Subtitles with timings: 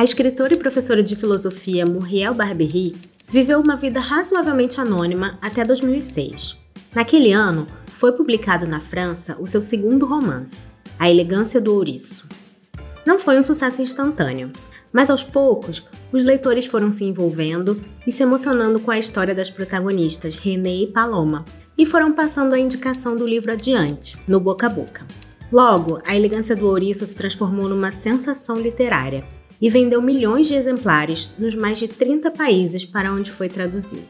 [0.00, 2.96] A escritora e professora de filosofia Muriel Barbery
[3.28, 6.58] viveu uma vida razoavelmente anônima até 2006.
[6.94, 10.68] Naquele ano, foi publicado na França o seu segundo romance,
[10.98, 12.26] A Elegância do Ouriço.
[13.04, 14.50] Não foi um sucesso instantâneo,
[14.90, 19.50] mas aos poucos os leitores foram se envolvendo e se emocionando com a história das
[19.50, 21.44] protagonistas René e Paloma,
[21.76, 25.06] e foram passando a indicação do livro adiante, no boca a boca.
[25.52, 31.32] Logo, A Elegância do Ouriço se transformou numa sensação literária e vendeu milhões de exemplares
[31.38, 34.08] nos mais de 30 países para onde foi traduzido.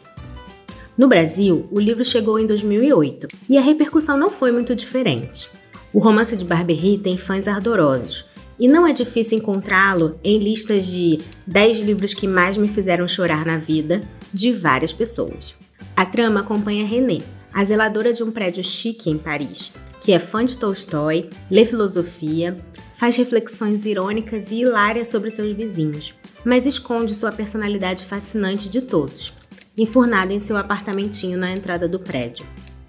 [0.96, 5.50] No Brasil, o livro chegou em 2008 e a repercussão não foi muito diferente.
[5.92, 8.26] O romance de Barberry tem fãs ardorosos
[8.58, 13.46] e não é difícil encontrá-lo em listas de 10 livros que mais me fizeram chorar
[13.46, 15.54] na vida de várias pessoas.
[15.96, 17.20] A trama acompanha René,
[17.52, 22.56] a zeladora de um prédio chique em Paris, que é fã de Tolstói, lê filosofia,
[23.00, 26.12] faz reflexões irônicas e hilárias sobre seus vizinhos,
[26.44, 29.32] mas esconde sua personalidade fascinante de todos,
[29.74, 32.44] enfurnada em seu apartamentinho na entrada do prédio.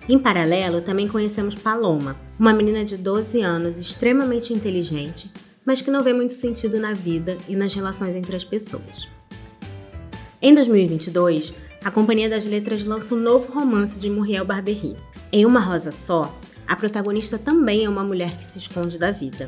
[0.09, 5.31] Em paralelo, também conhecemos Paloma, uma menina de 12 anos extremamente inteligente,
[5.66, 9.08] mas que não vê muito sentido na vida e nas relações entre as pessoas.
[10.42, 11.53] Em 2022,
[11.86, 14.98] a Companhia das Letras lança um novo romance de Muriel Barbery.
[15.31, 16.38] Em Uma Rosa Só,
[16.68, 19.48] a protagonista também é uma mulher que se esconde da vida.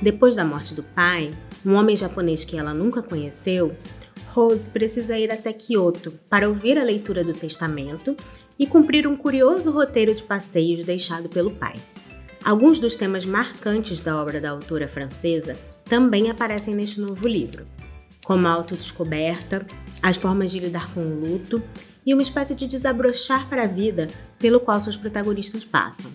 [0.00, 1.30] Depois da morte do pai,
[1.64, 3.76] um homem japonês que ela nunca conheceu,
[4.28, 8.16] Rose precisa ir até Kyoto para ouvir a leitura do testamento
[8.58, 11.76] e cumprir um curioso roteiro de passeios deixado pelo pai.
[12.42, 17.66] Alguns dos temas marcantes da obra da autora francesa também aparecem neste novo livro,
[18.24, 19.66] como a autodescoberta,
[20.02, 21.62] as formas de lidar com o luto
[22.06, 26.10] e uma espécie de desabrochar para a vida pelo qual seus protagonistas passam.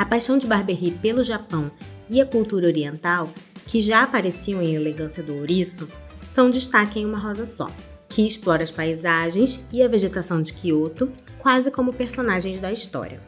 [0.00, 1.70] A paixão de Barberry pelo Japão
[2.08, 3.28] e a cultura oriental,
[3.66, 5.90] que já apareciam em Elegância do Ouriço,
[6.26, 7.70] são destaque em Uma Rosa Só,
[8.08, 13.20] que explora as paisagens e a vegetação de Kyoto quase como personagens da história.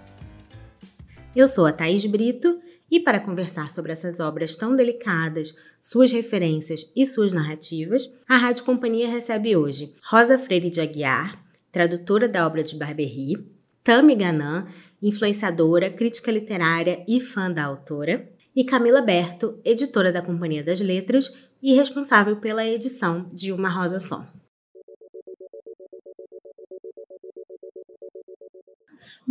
[1.36, 2.58] Eu sou a Thaís Brito
[2.90, 8.64] e para conversar sobre essas obras tão delicadas, suas referências e suas narrativas, a Rádio
[8.64, 11.38] Companhia recebe hoje Rosa Freire de Aguiar,
[11.70, 13.46] tradutora da obra de Barberry,
[13.84, 14.68] Tami Ganan,
[15.02, 21.32] influenciadora, crítica literária e fã da autora, e Camila Berto, editora da Companhia das Letras
[21.62, 24.26] e responsável pela edição de Uma Rosa Só.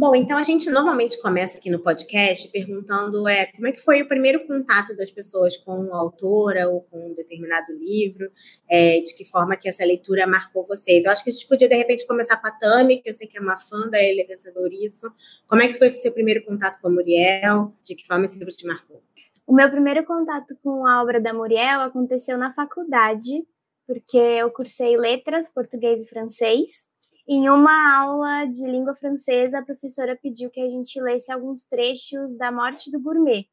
[0.01, 4.01] Bom, então a gente normalmente começa aqui no podcast perguntando é, como é que foi
[4.01, 8.31] o primeiro contato das pessoas com a autora ou com um determinado livro,
[8.67, 11.05] é, de que forma que essa leitura marcou vocês.
[11.05, 13.27] Eu acho que a gente podia, de repente, começar com a Tami, que eu sei
[13.27, 15.07] que é uma fã da Elegância Ouriço.
[15.47, 17.71] Como é que foi esse seu primeiro contato com a Muriel?
[17.83, 19.03] De que forma esse livro te marcou?
[19.45, 23.45] O meu primeiro contato com a obra da Muriel aconteceu na faculdade,
[23.85, 26.89] porque eu cursei letras, português e francês.
[27.33, 32.35] Em uma aula de língua francesa, a professora pediu que a gente lesse alguns trechos
[32.35, 33.45] da Morte do Gourmet.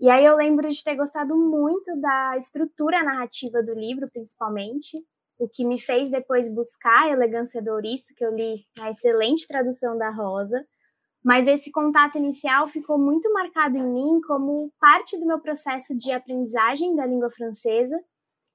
[0.00, 4.96] E aí eu lembro de ter gostado muito da estrutura narrativa do livro, principalmente,
[5.38, 9.46] o que me fez depois buscar a Elegância do Ouriço, que eu li na excelente
[9.46, 10.66] tradução da Rosa.
[11.22, 16.12] Mas esse contato inicial ficou muito marcado em mim como parte do meu processo de
[16.12, 18.02] aprendizagem da língua francesa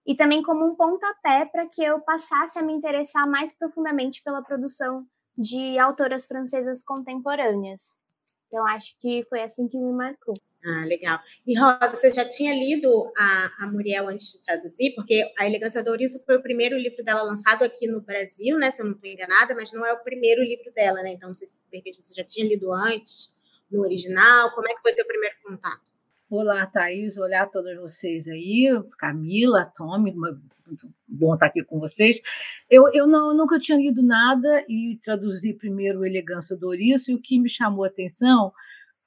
[0.06, 4.42] e também como um pontapé para que eu passasse a me interessar mais profundamente pela
[4.42, 5.06] produção
[5.38, 8.02] de autoras francesas contemporâneas.
[8.48, 10.34] Então, acho que foi assim que me marcou.
[10.64, 11.20] Ah, legal.
[11.48, 14.94] E Rosa, você já tinha lido a, a Muriel antes de traduzir?
[14.94, 18.70] Porque A Elegância do Ouriço foi o primeiro livro dela lançado aqui no Brasil, né?
[18.70, 21.14] Se eu não estou enganada, mas não é o primeiro livro dela, né?
[21.14, 23.34] Então, não sei se de repente você já tinha lido antes,
[23.72, 24.52] no original.
[24.54, 25.91] Como é que foi seu primeiro contato?
[26.32, 27.18] Olá, Thaís.
[27.18, 28.70] Olá a todos vocês aí.
[28.98, 32.22] Camila, Tommy, muito bom estar aqui com vocês.
[32.70, 37.22] Eu, eu não, nunca tinha lido nada e traduzi primeiro Elegância do Ouriço, e o
[37.22, 38.54] que me chamou a atenção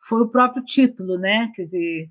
[0.07, 1.51] foi o próprio título, né?
[1.57, 2.11] Quer dizer,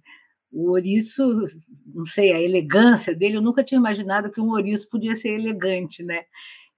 [0.52, 1.46] o ouriço,
[1.94, 6.02] não sei, a elegância dele, eu nunca tinha imaginado que um ouriço podia ser elegante,
[6.02, 6.24] né?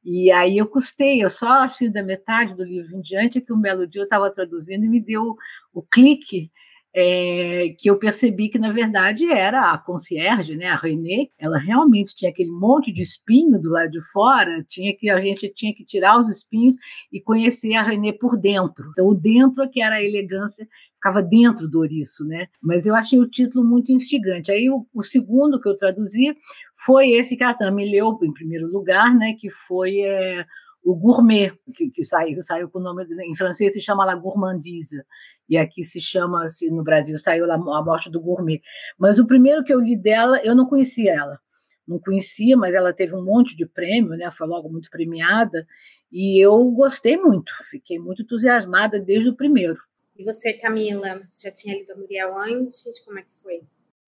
[0.04, 3.62] E aí eu custei, eu só achei da metade do livro em diante que um
[3.62, 5.38] belo dia eu estava traduzindo e me deu
[5.74, 6.52] o clique
[6.98, 12.16] é, que eu percebi que, na verdade, era a concierge, né, a Renée, ela realmente
[12.16, 15.84] tinha aquele monte de espinho do lado de fora, tinha que a gente tinha que
[15.84, 16.78] tirar os espinhos
[17.12, 18.90] e conhecer a Renée por dentro.
[18.92, 22.48] Então, o dentro é que era a elegância, ficava dentro do ouriço, né?
[22.62, 24.50] Mas eu achei o título muito instigante.
[24.50, 26.34] Aí, o, o segundo que eu traduzi
[26.78, 30.46] foi esse que a Tami leu, em primeiro lugar, né, que foi é,
[30.86, 35.04] o gourmet, que, que saiu, saiu com o nome em francês se chama La Gourmandise,
[35.50, 38.62] e aqui se chama, no Brasil saiu A Morte do Gourmet.
[38.98, 41.40] Mas o primeiro que eu li dela, eu não conhecia ela,
[41.88, 44.30] não conhecia, mas ela teve um monte de prêmio, né?
[44.32, 45.68] Foi logo muito premiada,
[46.12, 49.80] e eu gostei muito, fiquei muito entusiasmada desde o primeiro.
[50.16, 53.00] E você, Camila, já tinha lido a Muriel antes?
[53.00, 53.64] Como é que foi?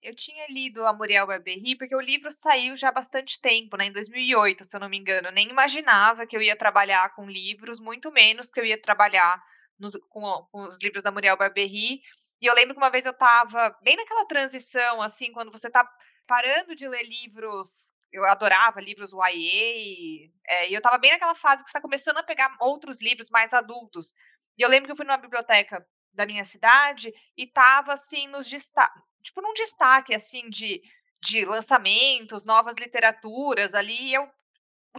[0.06, 3.86] Eu tinha lido a Muriel Barberry porque o livro saiu já há bastante tempo, né,
[3.86, 5.32] em 2008, se eu não me engano.
[5.32, 9.44] Nem imaginava que eu ia trabalhar com livros, muito menos que eu ia trabalhar
[9.80, 12.04] nos, com, com, os livros da Muriel Barberry.
[12.40, 15.84] E eu lembro que uma vez eu estava bem naquela transição, assim, quando você está
[16.28, 17.92] parando de ler livros.
[18.14, 22.24] Eu adorava livros YA, é, e eu estava bem naquela fase que está começando a
[22.24, 24.14] pegar outros livros mais adultos.
[24.56, 25.84] E eu lembro que eu fui numa biblioteca
[26.16, 30.82] da minha cidade e tava assim nos destaques, tipo num destaque assim de,
[31.22, 34.30] de lançamentos, novas literaturas ali, eu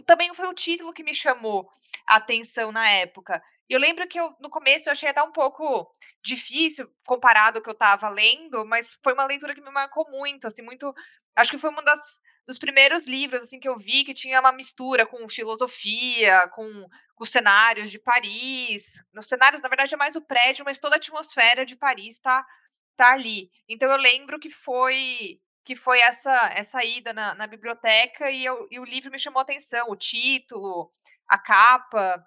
[0.05, 1.69] também foi o título que me chamou
[2.07, 3.41] a atenção na época.
[3.69, 5.91] Eu lembro que eu, no começo eu achei até um pouco
[6.23, 10.47] difícil comparado ao que eu estava lendo, mas foi uma leitura que me marcou muito,
[10.47, 10.93] assim, muito.
[11.35, 11.99] Acho que foi uma das
[12.47, 17.25] dos primeiros livros assim que eu vi que tinha uma mistura com filosofia, com, com
[17.25, 19.03] cenários de Paris.
[19.13, 22.45] Nos cenários, na verdade, é mais o prédio, mas toda a atmosfera de Paris está
[22.95, 23.51] tá ali.
[23.67, 28.67] Então eu lembro que foi que foi essa essa ida na, na biblioteca e, eu,
[28.71, 30.89] e o livro me chamou a atenção, o título,
[31.27, 32.23] a capa.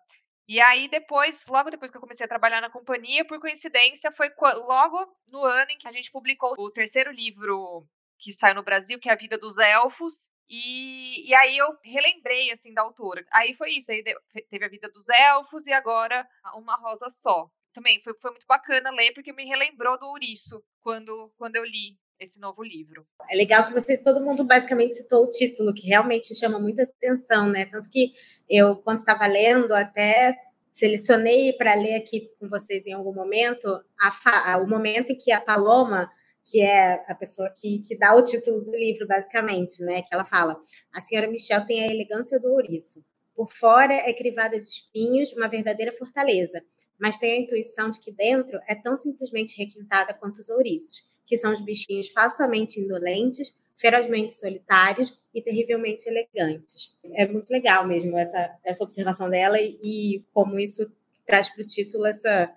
[0.47, 4.31] E aí depois, logo depois que eu comecei a trabalhar na companhia, por coincidência, foi
[4.41, 7.87] logo no ano em que a gente publicou o terceiro livro
[8.21, 10.31] que saiu no Brasil, que é A Vida dos Elfos.
[10.49, 13.25] E, e aí eu relembrei, assim, da autora.
[13.33, 14.05] Aí foi isso, aí
[14.51, 17.51] teve A Vida dos Elfos e agora Uma Rosa Só.
[17.73, 21.97] Também foi, foi muito bacana ler, porque me relembrou do Ouriço, quando, quando eu li
[22.19, 23.07] esse novo livro.
[23.31, 27.49] É legal que você, todo mundo basicamente citou o título, que realmente chama muita atenção,
[27.49, 27.65] né?
[27.65, 28.13] Tanto que
[28.49, 30.37] eu, quando estava lendo, até
[30.73, 35.41] selecionei para ler aqui com vocês em algum momento a, o momento em que a
[35.41, 36.11] Paloma
[36.45, 40.03] que é a pessoa que, que dá o título do livro, basicamente, né?
[40.03, 40.61] Que ela fala:
[40.93, 43.05] a senhora Michel tem a elegância do ouriço.
[43.35, 46.63] Por fora é crivada de espinhos, uma verdadeira fortaleza,
[46.99, 51.37] mas tem a intuição de que dentro é tão simplesmente requintada quanto os ouriços, que
[51.37, 56.95] são os bichinhos falsamente indolentes, ferozmente solitários e terrivelmente elegantes.
[57.15, 60.93] É muito legal mesmo essa, essa observação dela e, e como isso
[61.27, 62.53] traz para o título essa,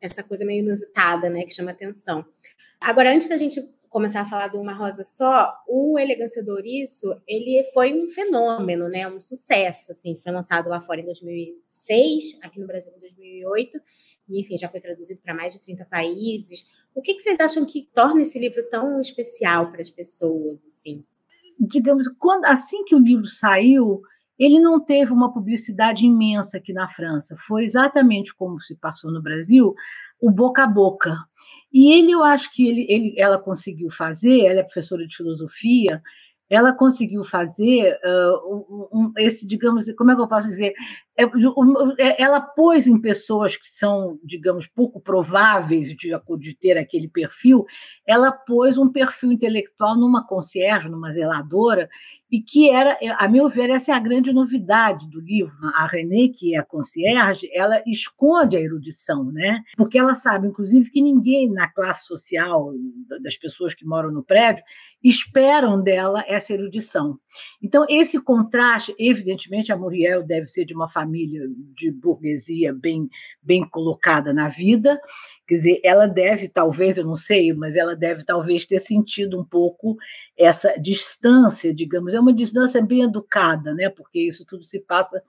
[0.00, 2.24] essa coisa meio inusitada, né, que chama atenção.
[2.80, 7.20] Agora, antes da gente começar a falar do Uma Rosa Só, o Elegância do Ouriço,
[7.26, 9.08] ele foi um fenômeno, né?
[9.08, 10.16] Um sucesso, assim.
[10.18, 13.78] Foi lançado lá fora em 2006, aqui no Brasil em 2008.
[14.28, 16.68] E, enfim, já foi traduzido para mais de 30 países.
[16.94, 21.04] O que, que vocês acham que torna esse livro tão especial para as pessoas, assim?
[21.58, 24.02] Digamos, quando, assim que o livro saiu,
[24.38, 27.36] ele não teve uma publicidade imensa aqui na França.
[27.46, 29.74] Foi exatamente como se passou no Brasil,
[30.20, 31.16] o boca a boca.
[31.72, 36.02] E ele, eu acho que ele, ele, ela conseguiu fazer, ela é professora de filosofia,
[36.48, 40.72] ela conseguiu fazer uh, um, esse, digamos, como é que eu posso dizer?
[41.18, 41.24] É,
[41.98, 47.66] é, ela pôs em pessoas que são, digamos, pouco prováveis de, de ter aquele perfil,
[48.06, 51.88] ela pôs um perfil intelectual numa concierge, numa zeladora,
[52.30, 55.56] e que era, a meu ver, essa é a grande novidade do livro.
[55.74, 59.62] A René, que é a concierge, ela esconde a erudição, né?
[59.76, 62.72] Porque ela sabe, inclusive, que ninguém na classe social
[63.22, 64.62] das pessoas que moram no prédio
[65.02, 67.18] esperam dela essa erudição.
[67.62, 73.08] Então, esse contraste, evidentemente, a Muriel deve ser de uma família de burguesia bem,
[73.42, 75.00] bem colocada na vida,
[75.48, 79.44] Quer dizer, ela deve, talvez, eu não sei, mas ela deve talvez ter sentido um
[79.44, 79.96] pouco
[80.38, 83.88] essa distância, digamos, é uma distância bem educada, né?
[83.88, 85.22] Porque isso tudo se passa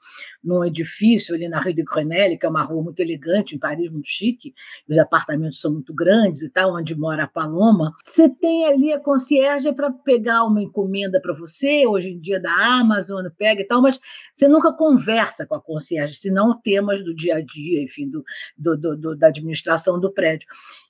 [0.43, 3.89] num edifício ali na Rue de Grenelle, que é uma rua muito elegante, em Paris,
[3.89, 4.53] muito chique,
[4.87, 7.93] os apartamentos são muito grandes e tal, onde mora a Paloma.
[8.05, 12.53] Você tem ali a concierge para pegar uma encomenda para você, hoje em dia da
[12.53, 13.99] Amazon, pega e tal, mas
[14.35, 18.23] você nunca conversa com a concierge, senão temas do dia a dia, enfim, do,
[18.57, 20.47] do, do da administração do do prédio.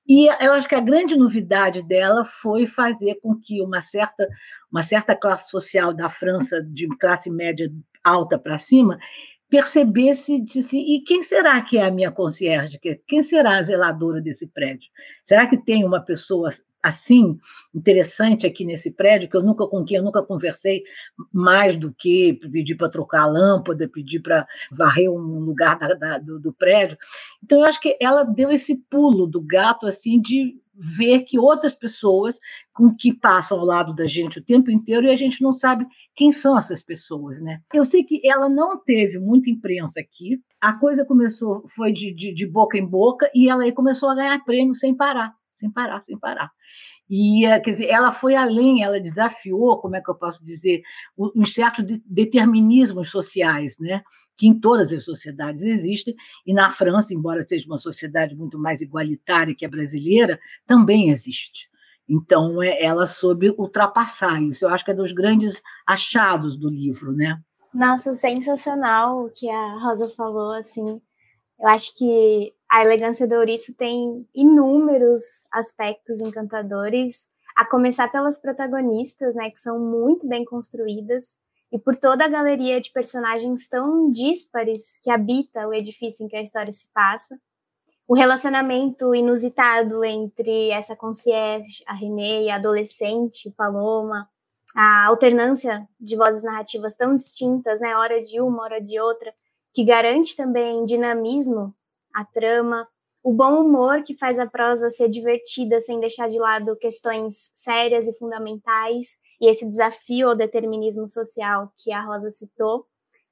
[0.10, 4.28] E eu acho que a grande novidade dela foi fazer com que uma certa,
[4.72, 7.72] uma certa classe social da França, de classe média
[8.04, 8.98] alta para cima,
[9.50, 12.80] percebesse, disse, e quem será que é a minha concierge?
[13.08, 14.90] Quem será a zeladora desse prédio?
[15.24, 16.52] Será que tem uma pessoa
[16.82, 17.38] assim
[17.76, 20.82] interessante aqui nesse prédio que eu nunca com quem eu nunca conversei
[21.32, 26.18] mais do que pedir para trocar a lâmpada, pedir para varrer um lugar da, da,
[26.18, 26.98] do, do, prédio.
[27.44, 31.76] Então eu acho que ela deu esse pulo do gato assim de ver que outras
[31.76, 32.40] pessoas
[32.74, 35.86] com que passam ao lado da gente o tempo inteiro e a gente não sabe
[36.16, 37.62] quem são essas pessoas, né?
[37.74, 40.42] Eu sei que ela não teve muita imprensa aqui.
[40.62, 44.16] A coisa começou, foi de, de, de boca em boca e ela aí começou a
[44.16, 46.50] ganhar prêmio sem parar, sem parar, sem parar.
[47.10, 50.84] E, eh, quer dizer, ela foi além, ela desafiou, como é que eu posso dizer,
[51.18, 54.04] uns certos determinismos sociais, né?
[54.40, 56.16] Que em todas as sociedades existem,
[56.48, 61.70] e na França, embora seja uma sociedade muito mais igualitária que a brasileira, também existe.
[62.08, 64.64] Então, é, ela soube ultrapassar isso.
[64.64, 67.38] Eu acho que é dos grandes achados do livro, né?
[67.74, 71.02] Nossa, sensacional o que a Rosa falou, assim.
[71.60, 77.28] Eu acho que a elegância do ouriço tem inúmeros aspectos encantadores,
[77.58, 81.36] a começar pelas protagonistas, né, que são muito bem construídas
[81.72, 86.36] e por toda a galeria de personagens tão díspares que habita o edifício em que
[86.36, 87.40] a história se passa.
[88.08, 94.28] O relacionamento inusitado entre essa concierge, a René, e a adolescente, Paloma,
[94.76, 99.32] a alternância de vozes narrativas tão distintas, né, hora de uma, hora de outra,
[99.74, 101.76] que garante também dinamismo
[102.14, 102.88] à trama,
[103.24, 108.08] o bom humor que faz a prosa ser divertida sem deixar de lado questões sérias
[108.08, 112.86] e fundamentais, e esse desafio ao determinismo social que a Rosa citou,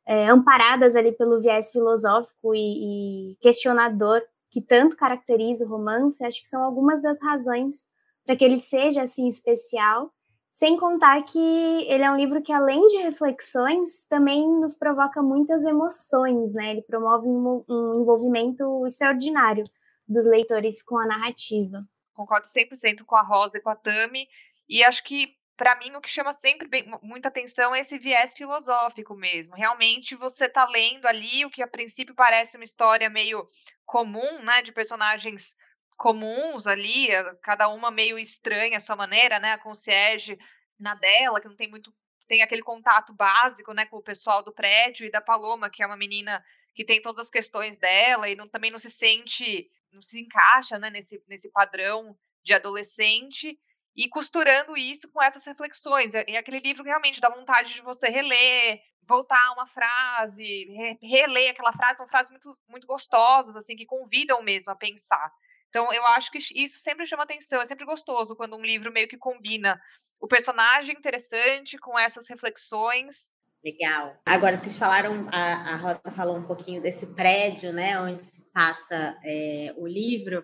[0.06, 6.42] é, amparadas ali pelo viés filosófico e, e questionador que tanto caracteriza o romance, acho
[6.42, 7.88] que são algumas das razões
[8.26, 10.12] para que ele seja assim especial,
[10.50, 15.64] sem contar que ele é um livro que além de reflexões, também nos provoca muitas
[15.64, 16.72] emoções, né?
[16.72, 19.64] Ele promove um, um envolvimento extraordinário
[20.08, 21.84] dos leitores com a narrativa.
[22.14, 24.28] Concordo 100% com a Rosa e com a Tami,
[24.68, 28.34] e acho que para mim, o que chama sempre bem, muita atenção é esse viés
[28.34, 29.56] filosófico mesmo.
[29.56, 33.44] Realmente, você está lendo ali o que a princípio parece uma história meio
[33.84, 35.56] comum, né, de personagens
[35.98, 37.08] comuns ali,
[37.42, 40.38] cada uma meio estranha à sua maneira, né, a concierge
[40.80, 41.92] na dela, que não tem muito,
[42.28, 45.88] tem aquele contato básico, né, com o pessoal do prédio, e da Paloma, que é
[45.88, 46.44] uma menina
[46.76, 50.78] que tem todas as questões dela e não, também não se sente, não se encaixa,
[50.78, 53.60] né, nesse, nesse padrão de adolescente,
[53.98, 56.14] e costurando isso com essas reflexões.
[56.14, 60.68] E aquele livro realmente dá vontade de você reler, voltar uma frase,
[61.02, 65.32] reler aquela frase, são frases muito, muito gostosas, assim, que convidam mesmo a pensar.
[65.70, 69.08] Então, eu acho que isso sempre chama atenção, é sempre gostoso quando um livro meio
[69.08, 69.82] que combina
[70.20, 73.32] o personagem interessante com essas reflexões.
[73.64, 74.16] Legal.
[74.26, 79.18] Agora, vocês falaram, a, a Rosa falou um pouquinho desse prédio, né, onde se passa
[79.26, 80.44] é, o livro,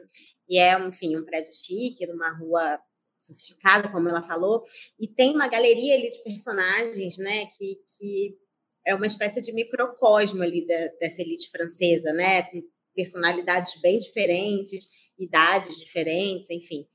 [0.50, 2.80] e é, enfim, um prédio chique, numa rua
[3.24, 4.64] sofisticada, como ela falou,
[5.00, 8.38] e tem uma galeria ali de personagens, né, que, que
[8.86, 12.62] é uma espécie de microcosmo ali da, dessa elite francesa, né, com
[12.94, 14.88] personalidades bem diferentes,
[15.18, 16.86] idades diferentes, enfim.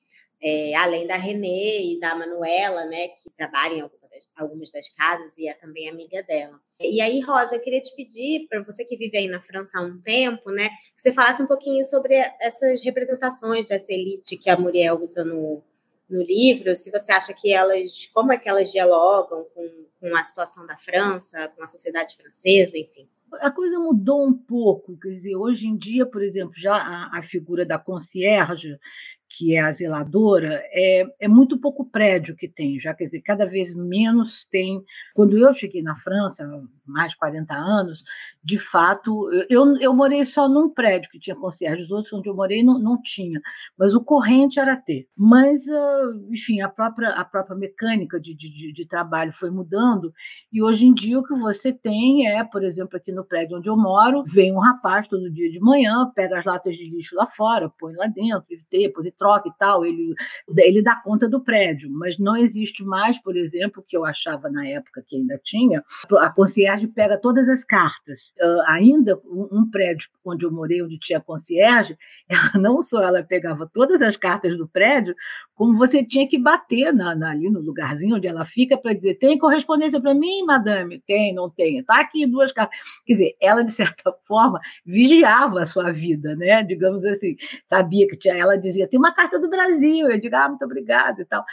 [0.41, 4.89] É, além da Renée e da Manuela, né, que trabalham em algumas das, algumas das
[4.91, 6.61] casas e é também amiga dela.
[6.81, 9.83] E aí, Rosa, eu queria te pedir, para você que vive aí na França há
[9.83, 14.57] um tempo, né, que você falasse um pouquinho sobre essas representações dessa elite que a
[14.57, 15.65] Muriel usa no,
[16.09, 20.25] no livro, se você acha que elas, como é que elas dialogam com, com a
[20.25, 23.09] situação da França, com a sociedade francesa, enfim.
[23.41, 27.23] A coisa mudou um pouco, quer dizer, hoje em dia, por exemplo, já a, a
[27.23, 28.79] figura da concierge,
[29.29, 33.45] que é a zeladora, é, é muito pouco prédio que tem, já quer dizer, cada
[33.45, 34.83] vez menos tem.
[35.15, 36.49] Quando eu cheguei na França,
[36.87, 38.03] mais de 40 anos,
[38.43, 42.35] de fato, eu, eu morei só num prédio que tinha concierge, os outros onde eu
[42.35, 43.41] morei não, não tinha,
[43.77, 45.07] mas o corrente era ter.
[45.15, 50.13] Mas, ah, enfim, a própria, a própria mecânica de, de, de trabalho foi mudando,
[50.51, 53.69] e hoje em dia o que você tem é, por exemplo, aqui no prédio onde
[53.69, 57.27] eu moro, vem um rapaz todo dia de manhã, pega as latas de lixo lá
[57.27, 60.15] fora, põe lá dentro, depois troca e tal, ele,
[60.57, 64.67] ele dá conta do prédio, mas não existe mais, por exemplo, que eu achava na
[64.67, 65.85] época que ainda tinha,
[66.19, 68.33] a concierge pega todas as cartas.
[68.41, 71.97] Uh, ainda um, um, prédio onde eu morei, onde tinha concierge,
[72.29, 75.15] ela, não só ela pegava todas as cartas do prédio,
[75.59, 79.17] como você tinha que bater na, na, ali no lugarzinho onde ela fica para dizer:
[79.17, 81.03] tem correspondência para mim, madame?
[81.05, 81.79] Tem, não tem.
[81.79, 82.79] Está aqui duas cartas.
[83.05, 86.63] Quer dizer, ela, de certa forma, vigiava a sua vida, né?
[86.63, 87.37] Digamos assim,
[87.69, 88.37] sabia que tinha.
[88.37, 90.11] Ela dizia: tem uma uma carta do Brasil.
[90.11, 91.45] Eu digo, ah, muito obrigada e tal.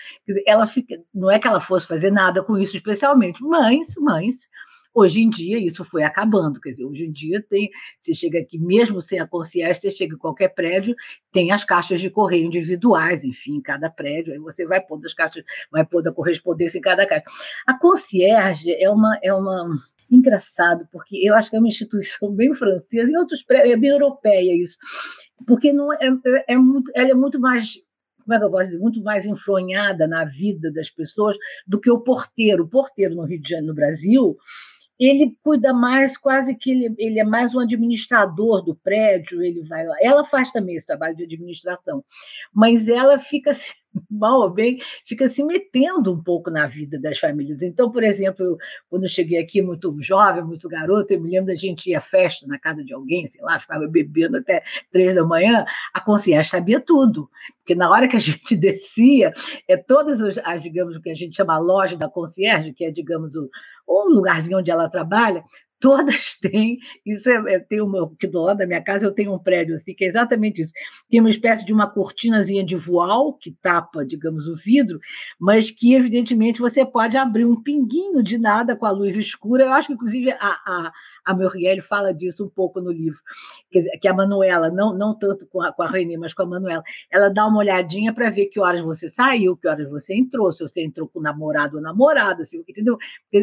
[0.45, 4.49] Ela fica, não é que ela fosse fazer nada com isso especialmente, mas, mas
[4.95, 6.61] Hoje em dia, isso foi acabando.
[6.61, 7.69] Quer dizer, hoje em dia tem.
[7.99, 10.95] Você chega aqui, mesmo sem a concierge, você chega em qualquer prédio,
[11.33, 14.31] tem as caixas de correio individuais, enfim, em cada prédio.
[14.31, 17.25] Aí você vai pondo as caixas, vai pondo a correspondência em cada caixa.
[17.67, 19.19] A concierge é uma.
[19.21, 19.67] É uma
[20.09, 23.89] engraçado, porque eu acho que é uma instituição bem francesa, em outros prédios, é bem
[23.89, 24.77] europeia isso
[25.45, 25.97] porque não é,
[26.47, 27.75] é, é muito, ela é muito mais
[28.25, 31.37] como é que eu posso dizer, muito mais enfronhada na vida das pessoas
[31.67, 32.63] do que o porteiro.
[32.63, 34.35] O porteiro no Rio de Janeiro, no Brasil,
[34.99, 39.85] ele cuida mais, quase que ele, ele é mais um administrador do prédio, ele vai
[39.85, 39.95] lá.
[40.01, 42.03] Ela faz também esse trabalho de administração,
[42.51, 43.51] mas ela fica
[44.09, 47.61] mal ou bem, fica se metendo um pouco na vida das famílias.
[47.61, 48.57] Então, por exemplo,
[48.89, 52.45] quando eu cheguei aqui muito jovem, muito garoto, eu me lembro da gente à festa
[52.47, 56.79] na casa de alguém, sei lá, ficava bebendo até três da manhã, a concierge sabia
[56.79, 59.33] tudo, porque na hora que a gente descia,
[59.67, 62.91] é todas as, digamos, o que a gente chama a loja da concierge, que é,
[62.91, 63.49] digamos, o,
[63.87, 65.43] o lugarzinho onde ela trabalha,
[65.79, 69.33] todas têm, isso é, é tem uma, que do lado da minha casa eu tenho
[69.33, 70.73] um prédio assim, que é exatamente isso.
[71.09, 74.99] Tem uma espécie de uma cortinazinha de voal que tapa, digamos, o vidro,
[75.39, 79.65] mas que evidentemente você pode abrir um pinguinho de nada com a luz escura.
[79.65, 80.91] Eu acho que inclusive a, a
[81.25, 83.19] a Muriel fala disso um pouco no livro,
[83.99, 86.83] que a Manuela, não, não tanto com a, com a Rainha, mas com a Manuela,
[87.11, 90.61] ela dá uma olhadinha para ver que horas você saiu, que horas você entrou, se
[90.61, 92.97] você entrou com o namorado ou namorada, se, entendeu?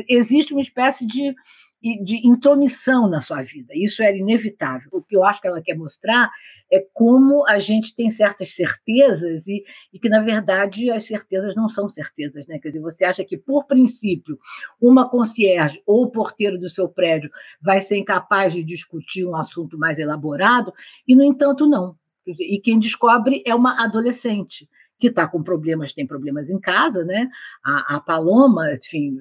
[0.09, 1.35] Existe uma espécie de
[1.83, 3.73] de intromissão na sua vida.
[3.75, 4.89] Isso era inevitável.
[4.93, 6.31] O que eu acho que ela quer mostrar
[6.71, 11.69] é como a gente tem certas certezas e, e, que, na verdade, as certezas não
[11.69, 12.47] são certezas.
[12.47, 12.59] Né?
[12.61, 14.39] Quer dizer, você acha que, por princípio,
[14.81, 19.77] uma concierge ou o porteiro do seu prédio vai ser incapaz de discutir um assunto
[19.77, 20.73] mais elaborado,
[21.07, 21.97] e, no entanto, não.
[22.25, 24.69] Dizer, e quem descobre é uma adolescente
[25.03, 27.29] que está com problemas, tem problemas em casa, né?
[27.65, 29.19] A, a, Paloma, enfim,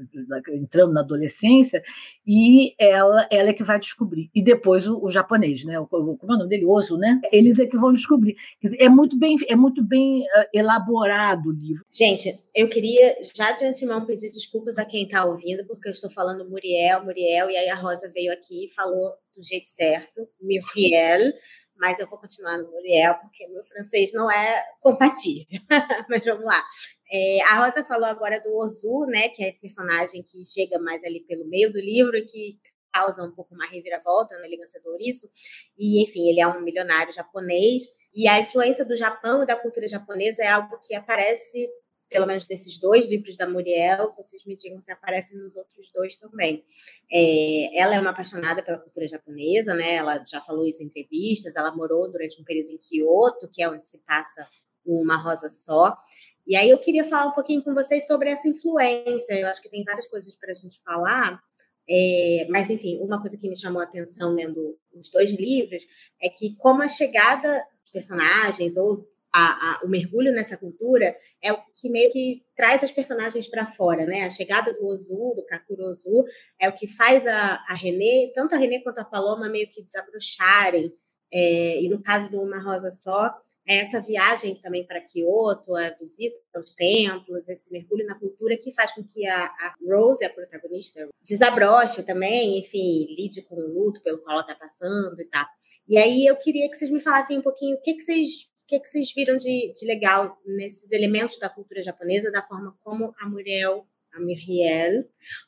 [0.54, 1.82] entrando na adolescência,
[2.24, 4.30] e ela, ela é que vai descobrir.
[4.36, 5.80] E depois o, o japonês, né?
[5.80, 6.68] O, como é o nome dele?
[6.68, 7.20] Oso, né?
[7.32, 8.36] Eles é que vão descobrir.
[8.78, 11.84] É muito bem, é muito bem uh, elaborado o livro.
[11.92, 16.12] Gente, eu queria já de antemão pedir desculpas a quem está ouvindo, porque eu estou
[16.12, 21.34] falando Muriel, Muriel, e aí a Rosa veio aqui e falou do jeito certo, Muriel
[21.82, 25.60] mas eu vou continuar no Muriel, porque meu francês não é compatível.
[26.08, 26.64] mas vamos lá.
[27.12, 31.04] É, a Rosa falou agora do Ozu, né, que é esse personagem que chega mais
[31.04, 32.60] ali pelo meio do livro e que
[32.94, 35.28] causa um pouco uma reviravolta na Elegância do Ouriço.
[35.76, 37.82] E, enfim, ele é um milionário japonês.
[38.14, 41.68] E a influência do Japão e da cultura japonesa é algo que aparece
[42.12, 46.18] pelo menos desses dois livros da Muriel, vocês me digam se aparecem nos outros dois
[46.18, 46.62] também.
[47.10, 49.96] É, ela é uma apaixonada pela cultura japonesa, né?
[49.96, 51.56] Ela já falou isso em entrevistas.
[51.56, 54.46] Ela morou durante um período em Kyoto, que é onde se passa
[54.86, 55.98] uma rosa só.
[56.46, 59.40] E aí eu queria falar um pouquinho com vocês sobre essa influência.
[59.40, 61.42] Eu acho que tem várias coisas para a gente falar.
[61.90, 65.84] É, mas, enfim, uma coisa que me chamou a atenção lendo os dois livros
[66.22, 71.54] é que, como a chegada dos personagens ou a, a, o mergulho nessa cultura é
[71.54, 74.24] o que meio que traz as personagens para fora, né?
[74.24, 76.26] A chegada do Ozu, do Kakuro Ozu,
[76.60, 79.82] é o que faz a, a René, tanto a René quanto a Paloma, meio que
[79.82, 80.94] desabrocharem.
[81.34, 83.34] É, e no caso do Uma Rosa Só,
[83.66, 88.74] é essa viagem também para Kyoto, a visita aos templos, esse mergulho na cultura que
[88.74, 94.02] faz com que a, a Rose, a protagonista, desabroche também, enfim, lide com o luto
[94.02, 95.46] pelo qual ela está passando e tal.
[95.88, 98.80] E aí eu queria que vocês me falassem um pouquinho o que, que vocês que,
[98.80, 103.28] que vocês viram de, de legal nesses elementos da cultura japonesa, da forma como a
[103.28, 105.04] Muriel, a Muriel,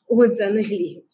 [0.08, 1.04] usa nos livros?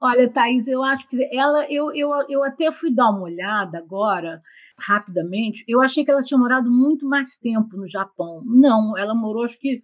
[0.00, 4.42] Olha, Thaís, eu acho que ela, eu, eu, eu até fui dar uma olhada agora,
[4.78, 5.64] rapidamente.
[5.66, 8.42] Eu achei que ela tinha morado muito mais tempo no Japão.
[8.44, 9.80] Não, ela morou, acho que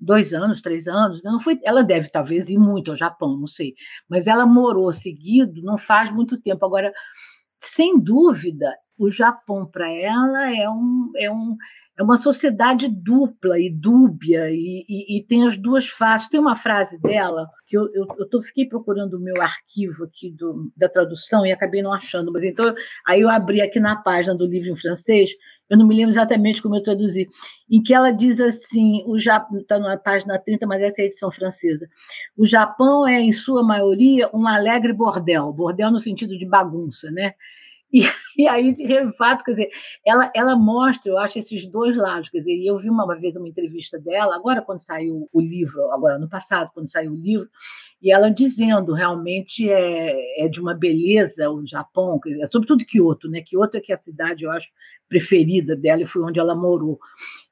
[0.00, 1.22] dois anos, três anos.
[1.22, 3.74] Não foi, ela deve talvez ir muito ao Japão, não sei.
[4.08, 6.64] Mas ela morou seguido, não faz muito tempo.
[6.64, 6.92] Agora,
[7.66, 11.56] sem dúvida, o Japão para ela é, um, é, um,
[11.98, 16.28] é uma sociedade dupla e dúbia, e, e, e, tem as duas faces.
[16.28, 20.30] Tem uma frase dela, que eu, eu, eu tô, fiquei procurando o meu arquivo aqui
[20.30, 22.74] do, da tradução e acabei não achando, mas então
[23.06, 25.30] aí eu abri aqui na página do livro em francês,
[25.72, 27.26] eu não me lembro exatamente como eu traduzi,
[27.70, 31.06] em que ela diz assim, o Japão, está na página 30, mas essa é a
[31.06, 31.88] edição francesa,
[32.36, 37.32] o Japão é, em sua maioria, um alegre bordel, bordel no sentido de bagunça, né?
[37.90, 38.02] E,
[38.36, 39.70] e aí, de fato, quer dizer,
[40.06, 42.28] ela, ela mostra, eu acho, esses dois lados.
[42.28, 46.18] Quer dizer, eu vi uma vez uma entrevista dela, agora quando saiu o livro, agora
[46.18, 47.48] no passado, quando saiu o livro,
[48.02, 53.42] e ela dizendo realmente é, é de uma beleza o Japão, dizer, sobretudo Kyoto, né?
[53.42, 54.68] Kyoto é que é a cidade, eu acho,
[55.12, 56.98] preferida dela e foi onde ela morou.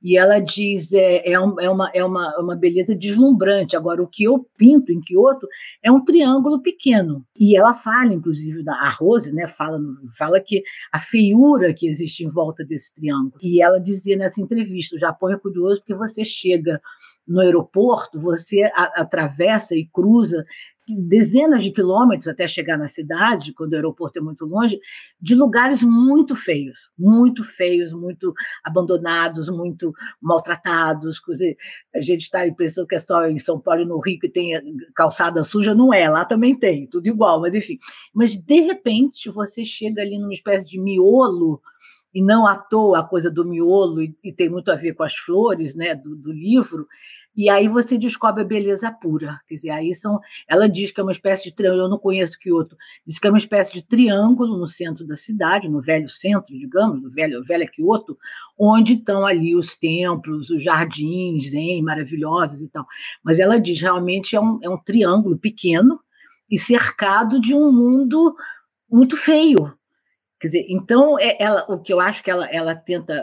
[0.03, 3.77] E ela diz é, é, um, é, uma, é uma, uma beleza deslumbrante.
[3.77, 5.47] Agora, o que eu pinto em Kyoto
[5.83, 7.23] é um triângulo pequeno.
[7.39, 9.79] E ela fala, inclusive, a Rose né, fala,
[10.17, 13.35] fala que a feiura que existe em volta desse triângulo.
[13.43, 16.81] E ela dizia nessa entrevista: o Japão é curioso porque você chega
[17.31, 20.45] no aeroporto, você a, atravessa e cruza
[20.89, 24.81] dezenas de quilômetros até chegar na cidade, quando o aeroporto é muito longe,
[25.21, 31.23] de lugares muito feios, muito feios, muito abandonados, muito maltratados.
[31.95, 34.29] A gente está a impressão que é só em São Paulo e no Rio que
[34.29, 34.61] tem
[34.93, 37.79] calçada suja, não é, lá também tem, tudo igual, mas enfim.
[38.13, 41.63] Mas de repente você chega ali numa espécie de miolo
[42.13, 45.05] e não à toa a coisa do miolo, e, e tem muito a ver com
[45.05, 46.89] as flores né, do, do livro,
[47.37, 49.41] e aí você descobre a beleza pura.
[49.47, 50.21] Quer dizer, aí são.
[50.49, 53.27] Ela diz que é uma espécie de triângulo, eu não conheço que outro, diz que
[53.27, 57.45] é uma espécie de triângulo no centro da cidade, no velho centro, digamos, no velho,
[57.45, 58.19] velho Kyoto,
[58.59, 62.85] onde estão ali os templos, os jardins zen, maravilhosos e tal.
[63.23, 66.01] Mas ela diz realmente é um, é um triângulo pequeno
[66.51, 68.35] e cercado de um mundo
[68.91, 69.73] muito feio.
[70.41, 73.23] Quer dizer, então é, ela, o que eu acho que ela, ela tenta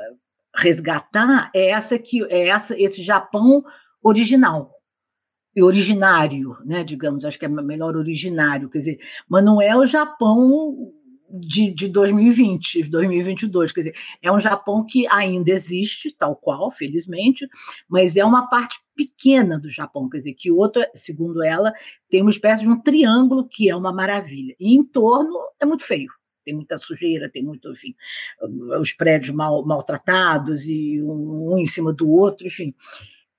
[0.55, 3.63] resgatar é essa que é essa esse Japão
[4.07, 4.77] original
[5.55, 9.87] e originário, né, digamos, acho que é melhor originário, quer dizer, mas não é o
[9.87, 10.93] Japão
[11.29, 17.47] de, de 2020, 2022, quer dizer, é um Japão que ainda existe, tal qual, felizmente,
[17.89, 21.73] mas é uma parte pequena do Japão, quer dizer, que outra, segundo ela,
[22.07, 25.83] tem uma espécie de um triângulo que é uma maravilha, e em torno é muito
[25.83, 26.11] feio,
[26.45, 27.95] tem muita sujeira, tem muito, enfim,
[28.79, 32.75] os prédios mal, maltratados e um, um em cima do outro, enfim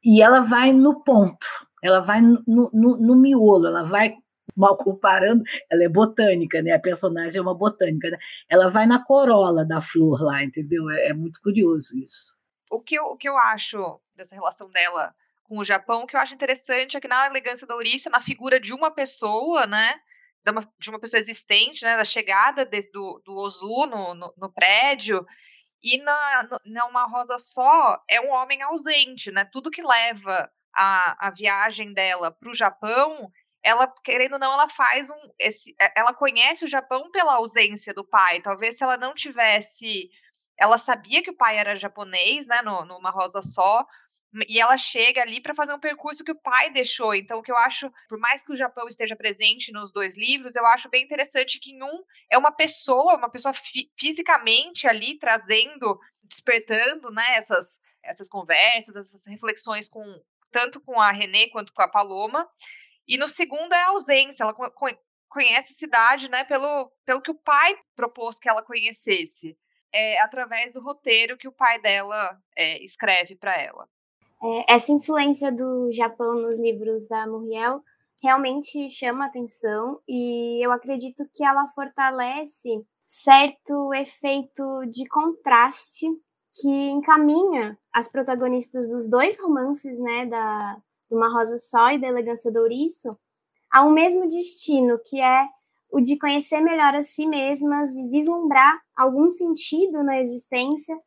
[0.05, 1.47] e ela vai no ponto,
[1.83, 4.17] ela vai no, no, no miolo, ela vai
[4.57, 6.73] mal comparando, ela é botânica, né?
[6.73, 8.19] A personagem é uma botânica, né?
[8.49, 10.91] Ela vai na corola da flor lá, entendeu?
[10.91, 12.37] É, é muito curioso isso.
[12.71, 16.17] O que, eu, o que eu acho dessa relação dela com o Japão, o que
[16.17, 19.95] eu acho interessante é que na elegância da Eurícia, na figura de uma pessoa, né?
[20.45, 21.97] De uma, de uma pessoa existente, né?
[21.97, 25.25] Da chegada de, do, do Ozu no, no, no prédio,
[25.83, 29.45] e na, na Uma Rosa Só é um homem ausente, né?
[29.45, 33.31] Tudo que leva a, a viagem dela para o Japão,
[33.63, 35.33] ela, querendo ou não, ela faz um.
[35.39, 38.41] Esse, é, ela conhece o Japão pela ausência do pai.
[38.41, 40.09] Talvez se ela não tivesse.
[40.57, 42.63] Ela sabia que o pai era japonês, né?
[42.63, 43.85] No, numa Rosa Só,
[44.49, 47.15] e ela chega ali para fazer um percurso que o pai deixou.
[47.15, 50.55] Então, o que eu acho, por mais que o Japão esteja presente nos dois livros,
[50.55, 55.19] eu acho bem interessante que em um é uma pessoa, uma pessoa fi fisicamente ali
[55.19, 60.05] trazendo, despertando, né, essas essas conversas, essas reflexões com
[60.51, 62.49] tanto com a Renê quanto com a Paloma.
[63.07, 64.55] E no segundo é a ausência, ela
[65.29, 69.59] conhece a cidade, né, pelo pelo que o pai propôs que ela conhecesse.
[69.91, 73.89] É, através do roteiro que o pai dela é, escreve para ela.
[74.43, 77.83] É, essa influência do Japão nos livros da Muriel
[78.23, 82.69] realmente chama atenção e eu acredito que ela fortalece
[83.09, 86.07] certo efeito de contraste
[86.61, 90.77] que encaminha as protagonistas dos dois romances, né, da
[91.11, 93.11] Uma Rosa Só e da Elegância do Ouriço,
[93.73, 95.49] a um mesmo destino, que é
[95.91, 100.99] o de conhecer melhor a si mesmas e vislumbrar algum sentido na existência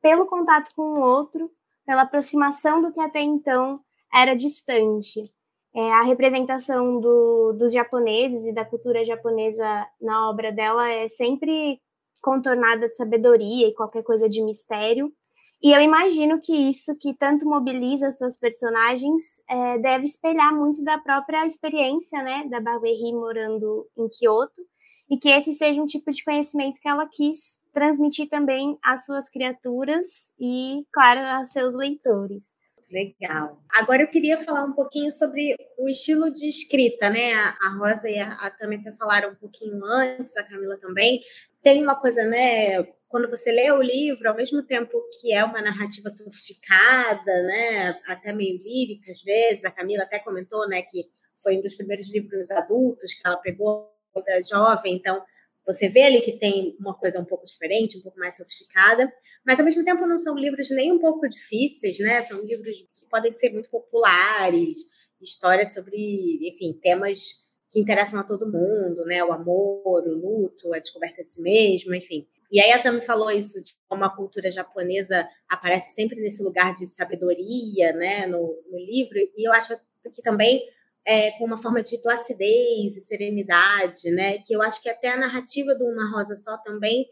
[0.00, 1.50] pelo contato com o outro
[1.90, 3.74] pela aproximação do que até então
[4.14, 5.28] era distante.
[5.74, 9.66] É, a representação do, dos japoneses e da cultura japonesa
[10.00, 11.80] na obra dela é sempre
[12.22, 15.12] contornada de sabedoria e qualquer coisa de mistério.
[15.60, 20.96] E eu imagino que isso que tanto mobiliza suas personagens é, deve espelhar muito da
[20.96, 24.62] própria experiência né, da Barberry morando em Kyoto
[25.10, 29.28] e que esse seja um tipo de conhecimento que ela quis transmitir também às suas
[29.28, 32.52] criaturas e, claro, aos seus leitores.
[32.90, 33.62] Legal.
[33.68, 37.34] Agora eu queria falar um pouquinho sobre o estilo de escrita, né?
[37.34, 41.20] A Rosa e a Tami até falaram um pouquinho antes, a Camila também.
[41.62, 42.82] Tem uma coisa, né?
[43.08, 48.00] Quando você lê o livro, ao mesmo tempo que é uma narrativa sofisticada, né?
[48.06, 51.08] Até meio lírica às vezes, a Camila até comentou, né, que
[51.40, 55.22] foi um dos primeiros livros adultos que ela pegou da jovem, então
[55.66, 59.12] você vê ali que tem uma coisa um pouco diferente, um pouco mais sofisticada,
[59.44, 62.20] mas ao mesmo tempo não são livros nem um pouco difíceis, né?
[62.22, 64.78] São livros que podem ser muito populares,
[65.20, 69.22] histórias sobre, enfim, temas que interessam a todo mundo, né?
[69.22, 72.26] O amor, o luto, a descoberta de si mesmo, enfim.
[72.50, 76.74] E aí a Tami falou isso de como a cultura japonesa aparece sempre nesse lugar
[76.74, 79.76] de sabedoria, né, no, no livro, e eu acho
[80.12, 80.60] que também
[81.06, 84.38] é, com uma forma de placidez e serenidade, né?
[84.38, 87.10] Que eu acho que até a narrativa do Uma Rosa Só também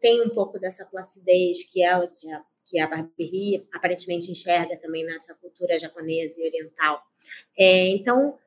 [0.00, 5.04] tem um pouco dessa placidez que ela, que a, que a Barberie aparentemente enxerga também
[5.04, 7.02] nessa cultura japonesa e oriental.
[7.58, 8.38] É, então,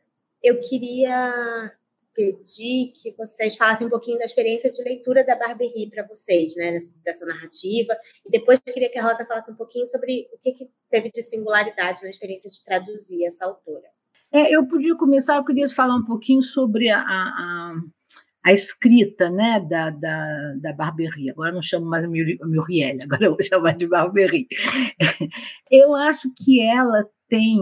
[0.42, 1.72] eu queria
[2.14, 6.80] pedir que vocês falassem um pouquinho da experiência de leitura da Barberie para vocês, né,
[7.04, 7.98] dessa narrativa.
[8.26, 11.24] E depois queria que a Rosa falasse um pouquinho sobre o que, que teve de
[11.24, 13.90] singularidade na experiência de traduzir essa autora.
[14.34, 17.76] É, eu podia começar, eu queria falar um pouquinho sobre a, a,
[18.44, 21.30] a escrita né, da, da, da Barberie.
[21.30, 24.48] Agora não chamo mais Muriel, agora eu vou chamar de Barberie.
[25.70, 27.58] Eu acho que ela tem,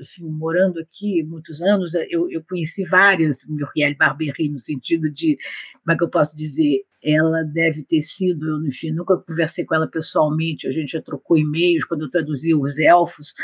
[0.00, 5.38] enfim, morando aqui muitos anos, eu, eu conheci várias Muriel Barberie, no sentido de,
[5.84, 9.74] como é que eu posso dizer, ela deve ter sido, eu, enfim, nunca conversei com
[9.74, 13.34] ela pessoalmente, a gente já trocou e-mails quando eu traduzia os elfos,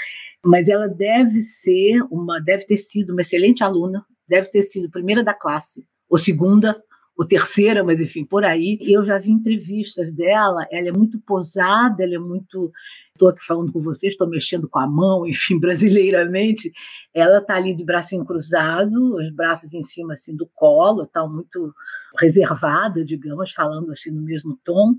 [0.45, 5.25] mas ela deve ser uma, deve ter sido uma excelente aluna, deve ter sido primeira
[5.25, 6.81] da classe, ou segunda,
[7.19, 8.79] ou terceira, mas enfim, por aí.
[8.81, 12.73] Eu já vi entrevistas dela, ela é muito posada, ela é muito.
[13.13, 16.71] Estou aqui falando com vocês, estou mexendo com a mão, enfim, brasileiramente.
[17.13, 21.75] Ela está ali de bracinho cruzado, os braços em cima assim do colo, está muito
[22.21, 24.95] reservada, digamos, falando assim no mesmo tom.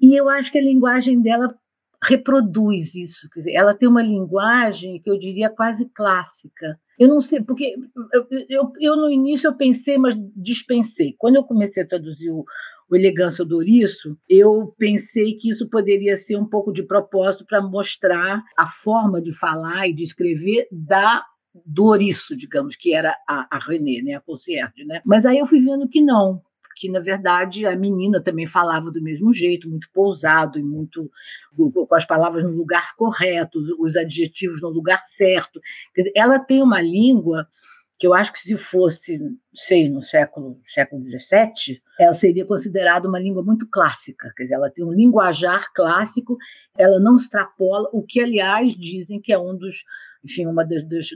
[0.00, 1.54] E eu acho que a linguagem dela
[2.02, 3.28] reproduz isso.
[3.30, 6.78] Quer dizer, ela tem uma linguagem que eu diria quase clássica.
[6.98, 7.74] Eu não sei, porque
[8.12, 11.14] eu, eu, eu no início eu pensei, mas dispensei.
[11.18, 12.44] Quando eu comecei a traduzir o,
[12.88, 17.60] o Elegância do Ouriço, eu pensei que isso poderia ser um pouco de propósito para
[17.60, 21.22] mostrar a forma de falar e de escrever da
[21.64, 25.00] do ouriço, digamos, que era a, a René, né, a concierge, né?
[25.06, 26.42] Mas aí eu fui vendo que não,
[26.76, 31.10] que na verdade a menina também falava do mesmo jeito, muito pousado e muito
[31.56, 35.58] com as palavras no lugar correto, os adjetivos no lugar certo.
[35.94, 37.48] Quer dizer, ela tem uma língua
[37.98, 39.18] que eu acho que se fosse,
[39.54, 44.70] sei, no século século XVII, ela seria considerada uma língua muito clássica, quer dizer, ela
[44.70, 46.36] tem um linguajar clássico,
[46.76, 49.84] ela não extrapola, o que, aliás, dizem que é um dos
[50.26, 51.08] enfim, uma das, das,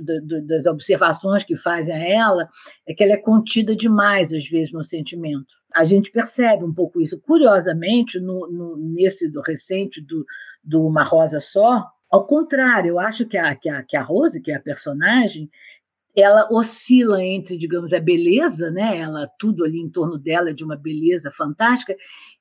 [0.47, 2.49] das, observações que fazem a ela
[2.87, 5.47] é que ela é contida demais, às vezes, no sentimento.
[5.75, 7.21] A gente percebe um pouco isso.
[7.21, 10.25] Curiosamente, no, no, nesse do recente do,
[10.63, 14.41] do Uma Rosa Só, ao contrário, eu acho que a, que, a, que a Rose,
[14.41, 15.51] que é a personagem,
[16.17, 18.99] ela oscila entre, digamos, a beleza, né?
[18.99, 21.95] Ela tudo ali em torno dela é de uma beleza fantástica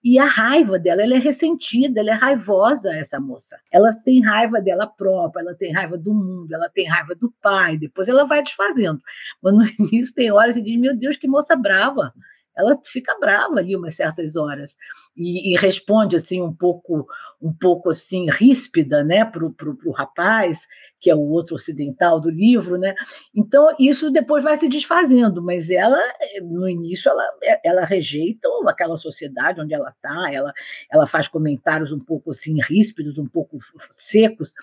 [0.04, 3.60] e a raiva dela, ela é ressentida, ela é raivosa essa moça.
[3.72, 7.78] Ela tem raiva dela própria, ela tem raiva do mundo, ela tem raiva do pai,
[7.78, 9.02] depois ela vai desfazendo.
[9.42, 12.14] Mas no início tem horas e diz: "Meu Deus, que moça brava"
[12.60, 14.76] ela fica brava ali umas certas horas
[15.20, 17.06] e, e responde assim um pouco
[17.42, 20.66] um pouco assim ríspida né para o rapaz
[21.00, 22.96] que é o outro ocidental do livro né?
[23.36, 26.00] Então isso depois vai se desfazendo mas ela
[26.42, 27.24] no início ela
[27.64, 30.54] ela rejeita aquela sociedade onde ela está ela
[30.90, 33.58] ela faz comentários um pouco assim ríspidos um pouco
[33.94, 34.54] secos.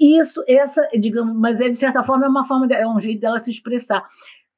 [0.00, 3.38] Isso essa digamos mas é de certa forma é uma forma é um jeito dela
[3.38, 4.08] se expressar.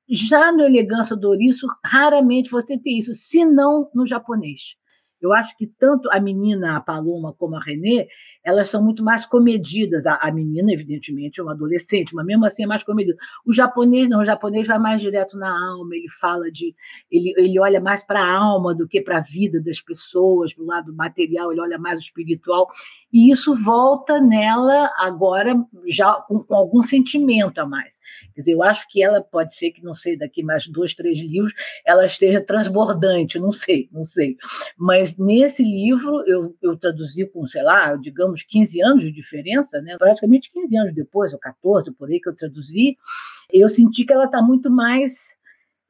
[0.09, 4.77] Já no Elegância do Ouriço, raramente você tem isso, se não no japonês.
[5.27, 8.07] Eu acho que tanto a menina, a Paloma, como a Renê,
[8.45, 10.07] elas são muito mais comedidas.
[10.07, 13.17] A, a menina, evidentemente, é uma adolescente, mas mesmo assim é mais comedida.
[13.47, 16.75] O japonês não, o japonês vai mais direto na alma, ele fala de.
[17.11, 20.65] Ele, ele olha mais para a alma do que para a vida das pessoas, do
[20.65, 22.69] lado material, ele olha mais o espiritual.
[23.15, 25.55] E isso volta nela agora
[25.87, 27.95] já com, com algum sentimento a mais.
[28.35, 31.21] Quer dizer, eu acho que ela pode ser que, não sei, daqui mais dois, três
[31.21, 31.53] livros,
[31.87, 34.37] ela esteja transbordante, não sei, não sei.
[34.77, 39.97] Mas nesse livro, eu, eu traduzi com, sei lá, digamos, 15 anos de diferença, né?
[39.97, 42.97] praticamente 15 anos depois, ou 14, por aí que eu traduzi,
[43.53, 45.34] eu senti que ela está muito mais.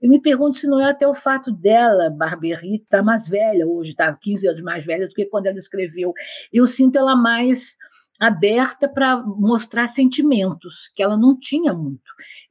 [0.04, 3.66] Eu me pergunto se não é até o fato dela, Barbery, estar tá mais velha
[3.66, 6.12] hoje, está 15 anos mais velha do que quando ela escreveu.
[6.52, 7.74] Eu sinto ela mais
[8.20, 12.02] aberta para mostrar sentimentos, que ela não tinha muito.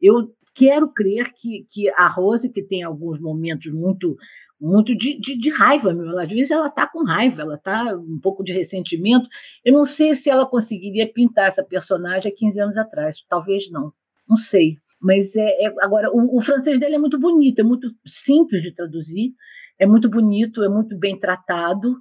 [0.01, 4.17] Eu quero crer que, que a Rose, que tem alguns momentos muito
[4.59, 6.17] muito de, de, de raiva mesmo.
[6.17, 9.29] Às vezes ela está com raiva, ela está um pouco de ressentimento.
[9.63, 13.93] Eu não sei se ela conseguiria pintar essa personagem há 15 anos atrás, talvez não,
[14.27, 14.79] não sei.
[15.03, 18.73] Mas é, é agora o, o, francês dele é muito bonito, é muito simples de
[18.73, 19.33] traduzir,
[19.77, 21.95] é muito bonito, é muito bem tratado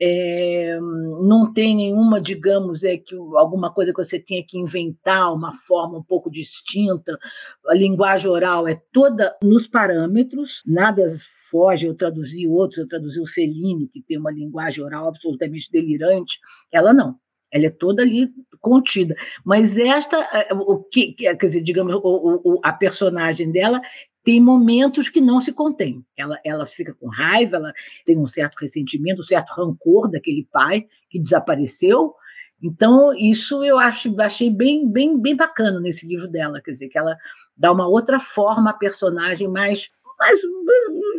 [0.00, 5.54] é, não tem nenhuma, digamos, é que alguma coisa que você tenha que inventar, uma
[5.66, 7.18] forma um pouco distinta.
[7.66, 11.18] A linguagem oral é toda nos parâmetros, nada
[11.50, 11.86] foge.
[11.86, 16.38] Eu traduzi outros, eu traduzi o Celine, que tem uma linguagem oral absolutamente delirante.
[16.70, 17.16] Ela não.
[17.50, 18.30] Ela é toda ali
[18.60, 19.14] contida.
[19.44, 23.80] Mas esta, é, o que, quer dizer, digamos, o, o, a personagem dela
[24.24, 26.04] tem momentos que não se contém.
[26.16, 27.72] Ela, ela fica com raiva, ela
[28.04, 32.12] tem um certo ressentimento, um certo rancor daquele pai que desapareceu.
[32.60, 36.98] Então, isso eu acho, achei bem, bem, bem bacana nesse livro dela, quer dizer, que
[36.98, 37.16] ela
[37.56, 40.40] dá uma outra forma à personagem mais, mais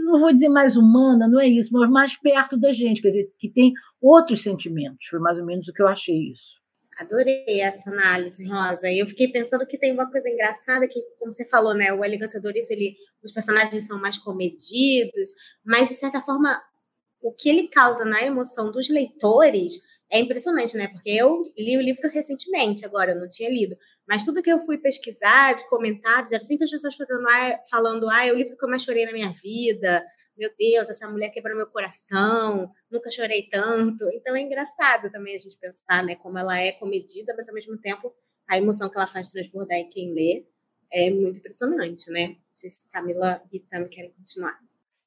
[0.08, 3.32] não vou dizer mais humana, não é isso, mas mais perto da gente, quer dizer,
[3.38, 5.08] que tem outros sentimentos.
[5.08, 6.58] Foi mais ou menos o que eu achei isso.
[6.98, 8.90] Adorei essa análise, Rosa.
[8.90, 12.04] E eu fiquei pensando que tem uma coisa engraçada que, como você falou, né, o
[12.04, 15.30] Elegância Douriço, ele, os personagens são mais comedidos,
[15.64, 16.60] mas de certa forma
[17.22, 20.88] o que ele causa na emoção dos leitores é impressionante, né?
[20.88, 23.76] Porque eu li o livro recentemente, agora eu não tinha lido,
[24.08, 28.10] mas tudo que eu fui pesquisar, de comentários, era sempre as pessoas falando, ah, falando,
[28.10, 30.06] ah, é o livro que eu mais chorei na minha vida,
[30.38, 34.08] meu Deus, essa mulher quebrou meu coração, nunca chorei tanto.
[34.14, 37.78] Então é engraçado também a gente pensar, né, como ela é comedida, mas ao mesmo
[37.80, 38.14] tempo
[38.48, 40.46] a emoção que ela faz transbordar em quem lê
[40.92, 42.28] é muito impressionante, né?
[42.28, 44.58] Não sei se Camila e Tami querem continuar.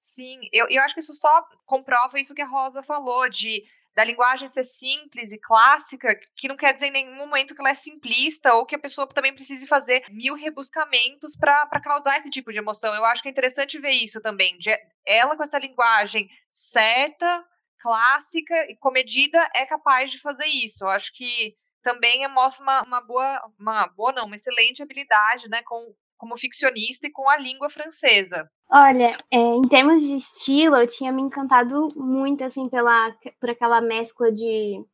[0.00, 4.04] Sim, eu, eu acho que isso só comprova isso que a Rosa falou, de da
[4.04, 7.74] linguagem ser simples e clássica, que não quer dizer em nenhum momento que ela é
[7.74, 12.58] simplista ou que a pessoa também precise fazer mil rebuscamentos para causar esse tipo de
[12.58, 12.94] emoção.
[12.94, 14.70] Eu acho que é interessante ver isso também, de
[15.04, 17.44] ela com essa linguagem certa,
[17.78, 20.84] clássica e comedida é capaz de fazer isso.
[20.84, 25.62] Eu acho que também mostra uma, uma boa, uma boa não, uma excelente habilidade, né,
[25.64, 28.46] com como ficcionista e com a língua francesa.
[28.70, 33.80] Olha, é, em termos de estilo, eu tinha me encantado muito assim pela por aquela
[33.80, 34.84] mescla de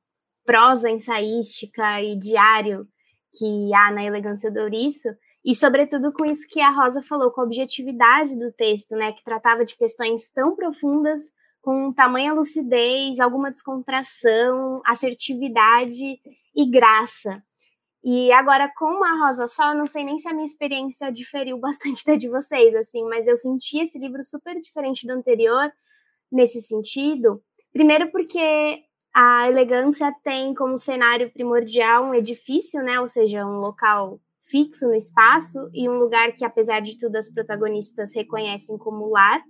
[0.44, 2.86] prosa ensaística e diário
[3.36, 5.08] que há na Elegância do Ouriço,
[5.44, 9.22] e sobretudo com isso que a Rosa falou, com a objetividade do texto, né, que
[9.22, 16.20] tratava de questões tão profundas com tamanha lucidez, alguma descontração, assertividade
[16.54, 17.42] e graça.
[18.08, 21.58] E agora, com a Rosa Sol, eu não sei nem se a minha experiência diferiu
[21.58, 25.66] bastante da de vocês, assim, mas eu senti esse livro super diferente do anterior
[26.30, 27.42] nesse sentido.
[27.72, 33.00] Primeiro porque a elegância tem como cenário primordial um edifício, né?
[33.00, 37.28] Ou seja, um local fixo no espaço e um lugar que, apesar de tudo, as
[37.28, 39.42] protagonistas reconhecem como lar.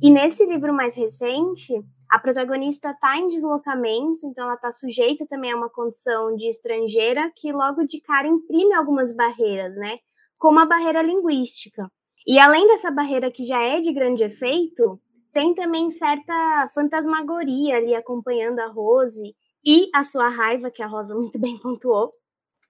[0.00, 1.74] E nesse livro mais recente,
[2.10, 7.30] a protagonista está em deslocamento, então ela está sujeita também a uma condição de estrangeira
[7.36, 9.94] que logo de cara imprime algumas barreiras, né?
[10.36, 11.88] Como a barreira linguística.
[12.26, 15.00] E além dessa barreira que já é de grande efeito,
[15.32, 21.14] tem também certa fantasmagoria ali acompanhando a Rose e a sua raiva, que a Rosa
[21.14, 22.10] muito bem pontuou.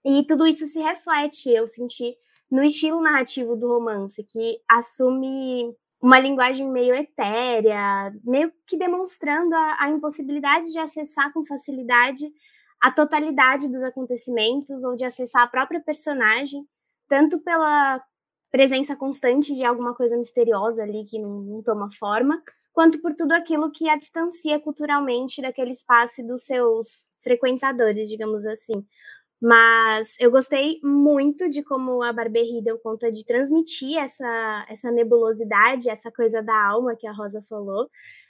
[0.05, 2.15] E tudo isso se reflete, eu senti,
[2.51, 9.85] no estilo narrativo do romance, que assume uma linguagem meio etérea, meio que demonstrando a,
[9.85, 12.27] a, impossibilidade de acessar com facilidade
[12.81, 16.67] a totalidade dos acontecimentos ou de acessar a própria personagem,
[17.07, 18.03] tanto pela
[18.51, 23.33] presença constante de alguma coisa misteriosa ali que não, não toma forma, quanto por tudo
[23.33, 28.87] aquilo que a distancia culturalmente daquele espaço e dos seus frequentadores, digamos assim.
[29.41, 35.89] Mas eu gostei muito de como a Barberry deu conta de transmitir essa, essa nebulosidade,
[35.89, 37.89] essa coisa da alma que a Rosa falou,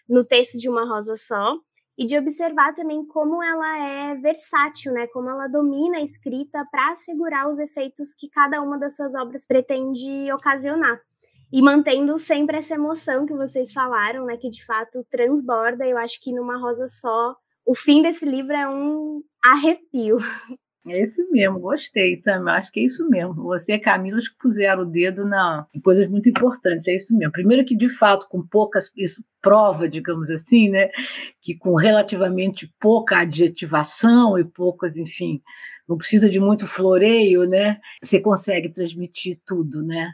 [0.09, 1.59] no texto de Uma Rosa Só,
[1.99, 5.07] e de observar também como ela é versátil, né?
[5.09, 9.45] Como ela domina a escrita para assegurar os efeitos que cada uma das suas obras
[9.45, 10.99] pretende ocasionar.
[11.53, 14.37] E mantendo sempre essa emoção que vocês falaram, né?
[14.37, 15.87] Que de fato transborda.
[15.87, 20.19] Eu acho que numa Rosa Só, o fim desse livro é um arrepio.
[20.87, 22.55] É isso mesmo, gostei também.
[22.55, 23.35] Acho que é isso mesmo.
[23.35, 26.89] Você e Camila que puseram o dedo na, em coisas muito importantes.
[26.89, 27.33] É isso mesmo.
[27.33, 28.91] Primeiro que, de fato, com poucas.
[28.97, 30.89] Isso prova, digamos assim, né?
[31.43, 35.43] Que com relativamente pouca adjetivação e poucas, enfim,
[35.87, 37.79] não precisa de muito floreio, né?
[38.03, 40.11] Você consegue transmitir tudo, né?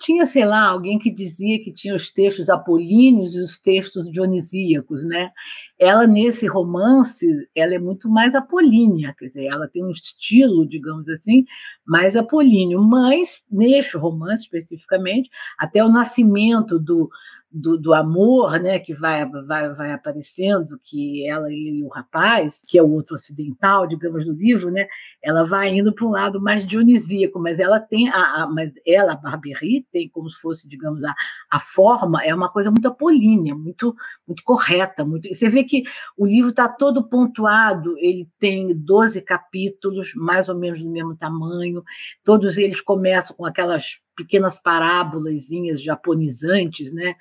[0.00, 5.04] Tinha, sei lá, alguém que dizia que tinha os textos apolíneos e os textos dionisíacos,
[5.04, 5.30] né?
[5.78, 11.06] Ela, nesse romance, ela é muito mais apolínea, quer dizer, ela tem um estilo, digamos
[11.10, 11.44] assim,
[11.86, 17.10] mais apolíneo, mas, neste romance especificamente, até o nascimento do,
[17.52, 22.78] do, do, amor, né, que vai, vai, vai aparecendo, que ela e o rapaz, que
[22.78, 24.86] é o outro ocidental, digamos, do livro, né,
[25.22, 29.12] ela vai indo para um lado mais dionisíaco, mas ela tem, a, a, mas ela,
[29.12, 31.14] a Barberry, tem como se fosse, digamos, a,
[31.50, 35.82] a forma, é uma coisa muito apolínea, muito, muito correta, muito, você vê que
[36.16, 41.82] o livro está todo pontuado, ele tem 12 capítulos, mais ou menos do mesmo tamanho,
[42.24, 47.14] todos eles começam com aquelas pequenas parábolazinhas japonizantes, né?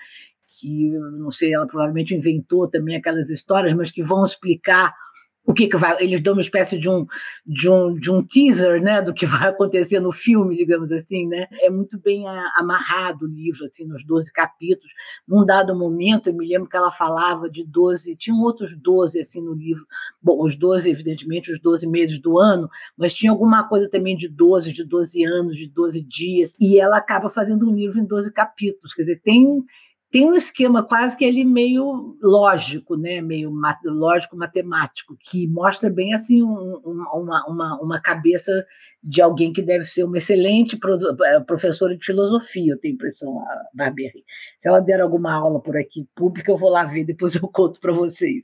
[0.60, 4.94] que, não sei, ela provavelmente inventou também aquelas histórias, mas que vão explicar
[5.46, 5.98] o que, que vai.
[6.00, 7.08] Eles dão uma espécie de um,
[7.46, 11.28] de, um, de um teaser né, do que vai acontecer no filme, digamos assim.
[11.28, 11.48] Né?
[11.62, 12.26] É muito bem
[12.56, 14.94] amarrado o livro, assim, nos 12 capítulos.
[15.28, 19.42] Num dado momento, eu me lembro que ela falava de 12, tinham outros 12 assim,
[19.42, 19.86] no livro.
[20.22, 24.28] Bom, os 12, evidentemente, os 12 meses do ano, mas tinha alguma coisa também de
[24.28, 26.56] 12, de 12 anos, de 12 dias.
[26.60, 28.94] E ela acaba fazendo um livro em 12 capítulos.
[28.94, 29.64] Quer dizer, tem
[30.12, 33.22] tem um esquema quase que ele meio lógico, né?
[33.22, 33.52] meio
[33.86, 36.82] lógico matemático, que mostra bem assim um,
[37.14, 38.66] uma, uma, uma cabeça
[39.04, 43.70] de alguém que deve ser uma excelente eh, professora de filosofia, eu tenho impressão, a
[43.74, 44.26] Barbieri.
[44.60, 47.80] Se ela der alguma aula por aqui pública, eu vou lá ver, depois eu conto
[47.80, 48.44] para vocês.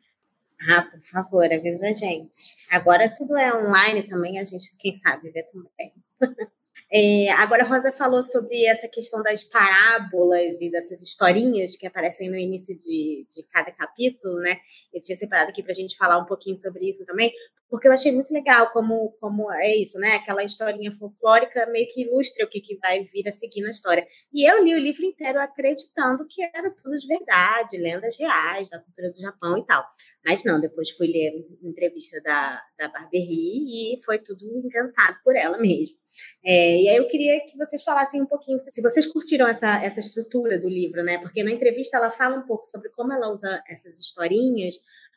[0.70, 2.56] Ah, por favor, avisa a gente.
[2.72, 5.94] Agora tudo é online também, a gente, quem sabe, vê também.
[6.98, 12.30] É, agora, a Rosa falou sobre essa questão das parábolas e dessas historinhas que aparecem
[12.30, 14.62] no início de, de cada capítulo, né?
[14.94, 17.34] Eu tinha separado aqui para a gente falar um pouquinho sobre isso também,
[17.70, 20.16] porque eu achei muito legal como, como é isso, né?
[20.16, 24.08] Aquela historinha folclórica meio que ilustra o que, que vai vir a seguir na história.
[24.34, 28.80] E eu li o livro inteiro acreditando que era tudo de verdade, lendas reais da
[28.80, 29.84] cultura do Japão e tal.
[30.26, 35.36] Mas não, depois fui ler a entrevista da, da Barberry e foi tudo encantado por
[35.36, 35.96] ela mesmo.
[36.44, 40.00] É, e aí eu queria que vocês falassem um pouquinho, se vocês curtiram essa, essa
[40.00, 41.20] estrutura do livro, né?
[41.20, 44.76] Porque na entrevista ela fala um pouco sobre como ela usa essas historinhas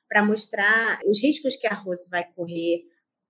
[0.09, 2.82] para mostrar os riscos que a Rose vai correr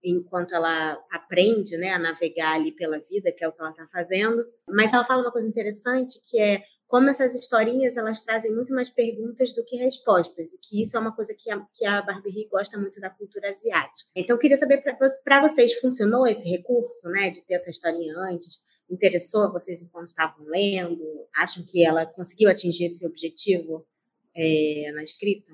[0.02, 3.86] enquanto ela aprende né, a navegar ali pela vida, que é o que ela está
[3.86, 4.44] fazendo.
[4.68, 8.88] Mas ela fala uma coisa interessante, que é como essas historinhas elas trazem muito mais
[8.88, 12.48] perguntas do que respostas, e que isso é uma coisa que a, que a Barbie
[12.50, 14.10] gosta muito da cultura asiática.
[14.16, 14.82] Então, eu queria saber
[15.22, 18.64] para vocês, funcionou esse recurso, né, de ter essa historinha antes?
[18.90, 21.04] Interessou vocês enquanto estavam lendo?
[21.36, 23.86] Acham que ela conseguiu atingir esse objetivo
[24.34, 25.52] é, na escrita?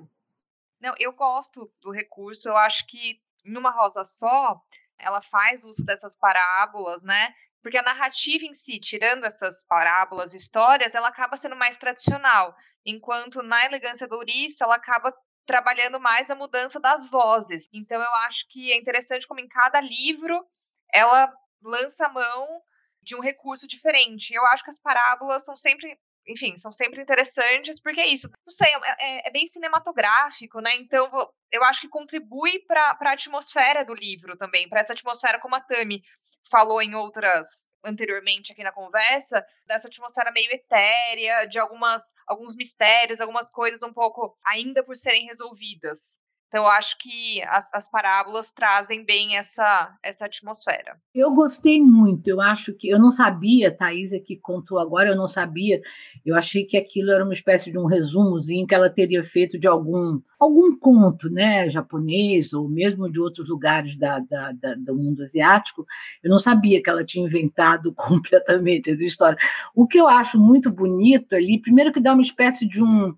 [0.79, 2.47] Não, eu gosto do recurso.
[2.47, 4.61] Eu acho que numa rosa só,
[4.97, 7.33] ela faz uso dessas parábolas, né?
[7.65, 12.55] Porque a narrativa em si, tirando essas parábolas, histórias, ela acaba sendo mais tradicional,
[12.85, 15.11] enquanto na Elegância do Ouriço, ela acaba
[15.47, 17.67] trabalhando mais a mudança das vozes.
[17.73, 20.45] Então eu acho que é interessante como em cada livro
[20.93, 22.61] ela lança a mão
[23.01, 24.31] de um recurso diferente.
[24.31, 28.27] Eu acho que as parábolas são sempre enfim, são sempre interessantes, porque é isso.
[28.29, 30.75] Não sei, é, é, é bem cinematográfico, né?
[30.77, 31.09] Então,
[31.51, 35.61] eu acho que contribui para a atmosfera do livro também, para essa atmosfera como a
[35.61, 36.03] Tami
[36.49, 43.21] falou em outras anteriormente aqui na conversa, dessa atmosfera meio etérea, de algumas alguns mistérios,
[43.21, 46.19] algumas coisas um pouco ainda por serem resolvidas.
[46.55, 50.95] Então, eu acho que as, as, parábolas trazem bem essa, essa atmosfera.
[51.13, 52.29] Eu gostei muito.
[52.29, 52.87] Eu acho que.
[52.87, 55.81] Eu não sabia, Thaís é que contou agora, eu não sabia.
[56.25, 59.67] Eu achei que aquilo era uma espécie de um resumozinho que ela teria feito de
[59.67, 65.23] algum, algum conto né, japonês, ou mesmo de outros lugares da, da, da, do mundo
[65.23, 65.85] asiático.
[66.23, 69.37] Eu não sabia que ela tinha inventado completamente essa história.
[69.75, 73.13] O que eu acho muito bonito ali, primeiro que dá uma espécie de um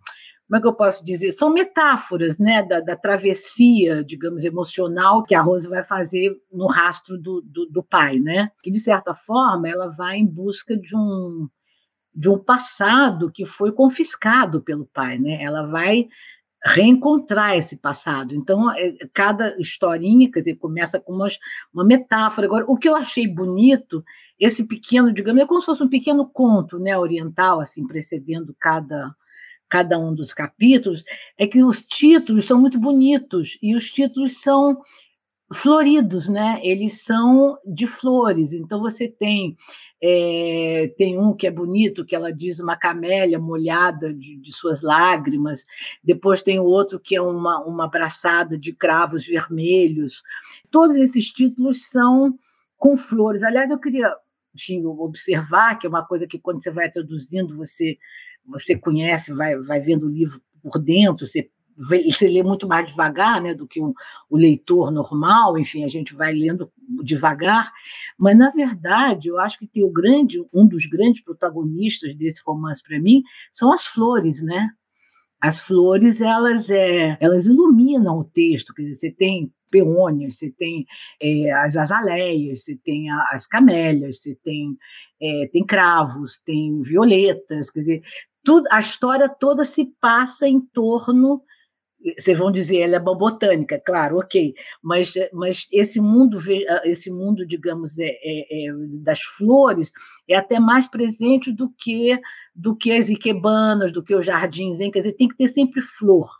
[0.47, 1.31] como é que eu posso dizer?
[1.33, 7.17] São metáforas né, da, da travessia, digamos, emocional que a Rose vai fazer no rastro
[7.17, 8.49] do, do, do, pai, né?
[8.63, 11.49] Que, de certa forma, ela vai em busca de um,
[12.15, 15.43] de um passado que foi confiscado pelo pai, né?
[15.43, 16.07] Ela vai
[16.63, 18.33] reencontrar esse passado.
[18.33, 21.37] Então, é, cada historinha, quer dizer, começa com umas,
[21.73, 22.47] uma metáfora.
[22.47, 24.01] Agora, o que eu achei bonito,
[24.39, 29.13] esse pequeno, digamos, é como se fosse um pequeno conto né, oriental, assim, precedendo cada
[29.69, 31.03] cada um dos capítulos,
[31.37, 34.81] é que os títulos são muito bonitos e os títulos são
[35.53, 36.59] floridos, né?
[36.63, 38.53] Eles são de flores.
[38.53, 39.55] Então você tem
[40.01, 44.81] é, tem um que é bonito, que ela diz uma camélia molhada de, de, suas
[44.81, 45.65] lágrimas.
[46.03, 50.21] Depois tem o outro que é uma, uma abraçada de cravos vermelhos.
[50.69, 52.37] Todos esses títulos são
[52.77, 53.41] com flores.
[53.43, 54.13] Aliás, eu queria
[54.53, 57.97] enfim, observar que é uma coisa que quando você vai traduzindo você
[58.47, 63.41] você conhece, vai, vai vendo o livro por dentro, você, você lê muito mais devagar
[63.41, 63.93] né, do que o,
[64.29, 66.71] o leitor normal, enfim, a gente vai lendo
[67.03, 67.71] devagar,
[68.17, 72.81] mas na verdade eu acho que tem o grande, um dos grandes protagonistas desse romance
[72.81, 73.21] para mim
[73.51, 74.69] são as flores, né?
[75.39, 80.85] As flores elas é, elas iluminam o texto, quer dizer, você tem peônias, você tem
[81.21, 84.75] é, as azaleias, você tem as camélias, você tem,
[85.21, 88.01] é, tem cravos, tem violetas, quer dizer,
[88.47, 91.43] tudo, a história toda se passa em torno
[92.17, 96.39] vocês vão dizer ela é botânica, claro, ok, mas, mas esse mundo,
[96.85, 98.73] esse mundo, digamos, é, é, é,
[99.03, 99.91] das flores
[100.29, 102.17] é até mais presente do que
[102.55, 104.91] do que as iquebanas, do que os jardins, hein?
[104.91, 106.31] quer dizer, tem que ter sempre flor.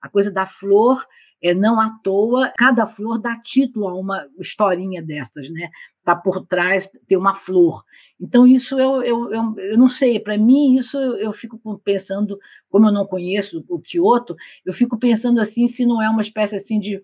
[0.00, 1.04] A coisa da flor
[1.42, 5.70] é não à toa, cada flor dá título a uma historinha dessas, né?
[6.04, 7.84] Tá por trás tem uma flor.
[8.20, 12.38] Então, isso eu, eu, eu, eu não sei, para mim, isso eu, eu, fico pensando,
[12.70, 16.56] como eu não conheço o Kyoto, eu fico pensando assim, se não é uma espécie
[16.56, 17.02] assim de,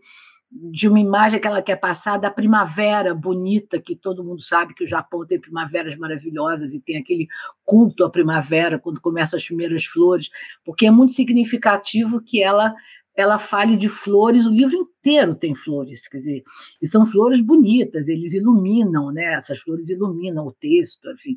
[0.51, 4.85] de uma imagem que ela quer passar da primavera bonita, que todo mundo sabe que
[4.85, 7.27] o Japão tem primaveras maravilhosas e tem aquele
[7.65, 10.31] culto à primavera quando começam as primeiras flores,
[10.65, 12.75] porque é muito significativo que ela
[13.15, 16.43] ela fale de flores, o livro inteiro tem flores, quer dizer,
[16.81, 19.35] e são flores bonitas, eles iluminam, né?
[19.35, 21.37] Essas flores iluminam o texto, enfim.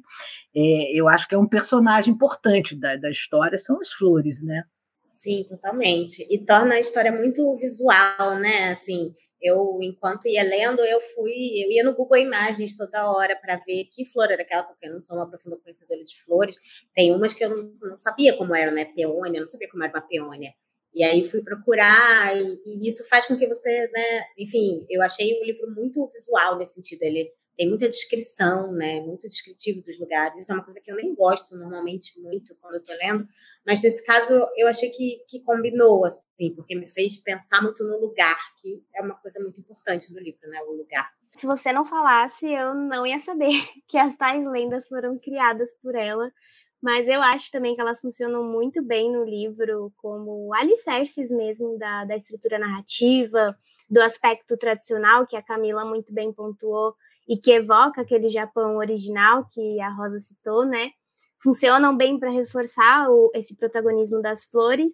[0.55, 4.63] É, eu acho que é um personagem importante da, da história, são as flores, né?
[5.09, 6.25] Sim, totalmente.
[6.29, 8.71] E torna a história muito visual, né?
[8.71, 11.31] Assim, eu, enquanto ia lendo, eu fui,
[11.63, 14.93] eu ia no Google Imagens toda hora para ver que flor era aquela, porque eu
[14.93, 16.55] não sou uma profunda conhecedora de flores.
[16.93, 18.85] Tem umas que eu não, não sabia como era, né?
[18.85, 20.53] Peônia, não sabia como era uma peônia.
[20.95, 24.23] E aí fui procurar, e, e, isso faz com que você, né?
[24.37, 27.03] Enfim, eu achei o livro muito visual nesse sentido.
[27.03, 29.01] Ele tem muita descrição, né?
[29.01, 30.39] Muito descritivo dos lugares.
[30.39, 33.27] Isso é uma coisa que eu nem gosto normalmente muito quando eu tô lendo,
[33.65, 37.99] mas nesse caso eu achei que, que combinou, assim, porque me fez pensar muito no
[37.99, 40.61] lugar, que é uma coisa muito importante do livro, né?
[40.61, 41.09] O lugar.
[41.35, 43.49] Se você não falasse, eu não ia saber
[43.89, 46.31] que as tais lendas foram criadas por ela.
[46.85, 52.05] Mas eu acho também que elas funcionam muito bem no livro como alicerces mesmo da,
[52.05, 53.57] da estrutura narrativa,
[53.89, 56.93] do aspecto tradicional que a Camila muito bem pontuou
[57.27, 60.91] e que evoca aquele Japão original que a Rosa citou, né?
[61.41, 64.93] funcionam bem para reforçar o, esse protagonismo das flores.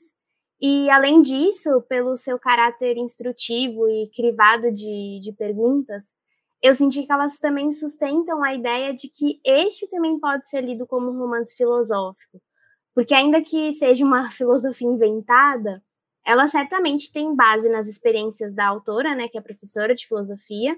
[0.62, 6.14] E, além disso, pelo seu caráter instrutivo e crivado de, de perguntas,
[6.62, 10.86] eu senti que elas também sustentam a ideia de que este também pode ser lido
[10.86, 12.42] como um romance filosófico.
[12.94, 15.84] Porque, ainda que seja uma filosofia inventada,
[16.26, 20.78] ela certamente tem base nas experiências da autora, né, que é professora de filosofia,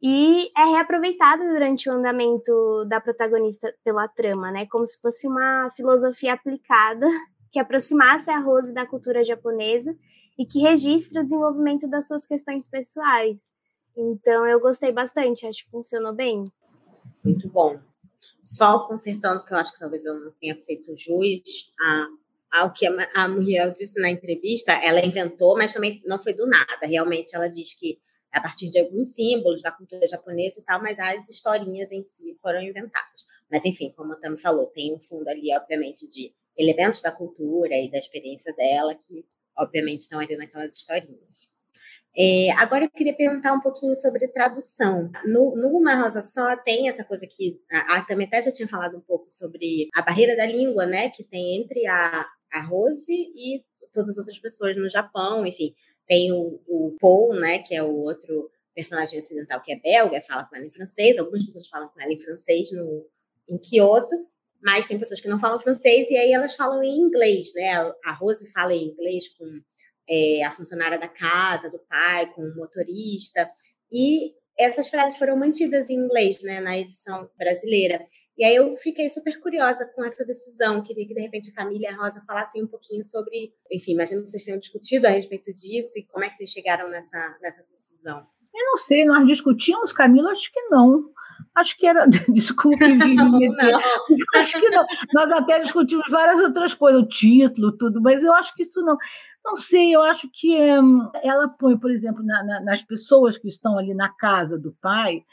[0.00, 4.64] e é reaproveitada durante o andamento da protagonista pela trama, né?
[4.70, 7.06] Como se fosse uma filosofia aplicada
[7.50, 9.92] que aproximasse a Rose da cultura japonesa
[10.38, 13.40] e que registra o desenvolvimento das suas questões pessoais.
[14.00, 16.44] Então eu gostei bastante, acho que funcionou bem.
[17.24, 17.80] Muito bom.
[18.42, 22.08] Só consertando, que eu acho que talvez eu não tenha feito jus a,
[22.60, 26.46] ao que a, a Muriel disse na entrevista, ela inventou, mas também não foi do
[26.46, 26.86] nada.
[26.86, 31.00] Realmente ela diz que a partir de alguns símbolos da cultura japonesa e tal, mas
[31.00, 33.26] as historinhas em si foram inventadas.
[33.50, 37.74] Mas, enfim, como a Tami falou, tem um fundo ali, obviamente, de elementos da cultura
[37.74, 39.26] e da experiência dela que,
[39.56, 41.50] obviamente, estão ali naquelas historinhas.
[42.16, 45.10] É, agora eu queria perguntar um pouquinho sobre tradução.
[45.24, 48.68] No, no Uma Rosa Só tem essa coisa que a, a Tami até já tinha
[48.68, 53.12] falado um pouco sobre a barreira da língua, né, que tem entre a, a Rose
[53.12, 55.74] e todas as outras pessoas no Japão, enfim,
[56.06, 60.44] tem o, o Paul, né, que é o outro personagem ocidental que é belga, fala
[60.44, 61.18] com ela em francês.
[61.18, 63.06] Algumas pessoas falam com ela em francês no,
[63.48, 64.14] em Kyoto,
[64.62, 67.74] mas tem pessoas que não falam francês e aí elas falam em inglês, né?
[68.04, 69.44] A Rose fala em inglês com
[70.08, 73.50] é, a funcionária da casa, do pai, com o motorista.
[73.92, 78.04] E essas frases foram mantidas em inglês, né, na edição brasileira.
[78.36, 80.82] E aí eu fiquei super curiosa com essa decisão.
[80.82, 83.52] Queria que, de repente, a Camila e a Rosa falassem um pouquinho sobre...
[83.70, 86.88] Enfim, imagino que vocês tenham discutido a respeito disso e como é que vocês chegaram
[86.88, 88.24] nessa, nessa decisão.
[88.54, 90.30] Eu não sei, nós discutimos, Camila?
[90.30, 91.10] Acho que não.
[91.54, 92.06] Acho que era.
[92.28, 92.78] Desculpe.
[94.36, 94.86] Acho que não.
[95.12, 98.96] Nós até discutimos várias outras coisas, o título, tudo, mas eu acho que isso não.
[99.48, 103.48] Não sei, eu acho que hum, ela põe, por exemplo, na, na, nas pessoas que
[103.48, 105.24] estão ali na casa do pai,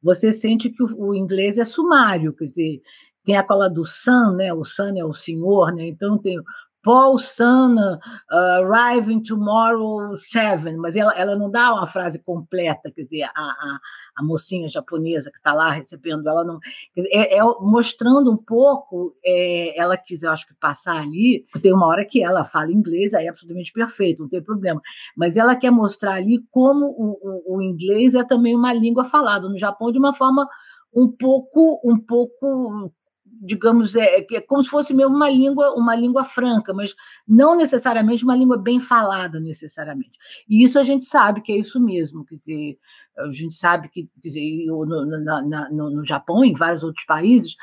[0.00, 2.82] você sente que o, o inglês é sumário, quer dizer,
[3.24, 4.54] tem aquela do son, né?
[4.54, 5.88] O son é o senhor, né?
[5.88, 6.38] Então tem
[6.84, 7.98] Paul Sun uh,
[8.30, 13.80] arriving tomorrow seven, mas ela, ela não dá uma frase completa, quer dizer, a, a,
[14.16, 16.58] a mocinha japonesa que está lá recebendo, ela não.
[16.96, 21.86] É, é, mostrando um pouco, é, ela quis, eu acho que passar ali, tem uma
[21.86, 24.80] hora que ela fala inglês, aí é absolutamente perfeito, não tem problema,
[25.16, 29.48] mas ela quer mostrar ali como o, o, o inglês é também uma língua falada
[29.48, 30.48] no Japão de uma forma
[30.94, 32.92] um pouco, um pouco
[33.40, 36.94] digamos, é, é como se fosse mesmo uma língua, uma língua franca, mas
[37.26, 40.18] não necessariamente uma língua bem falada, necessariamente.
[40.48, 42.78] E isso a gente sabe que é isso mesmo, quer dizer,
[43.18, 47.56] a gente sabe que, quer dizer, no, no, no, no Japão, em vários outros países,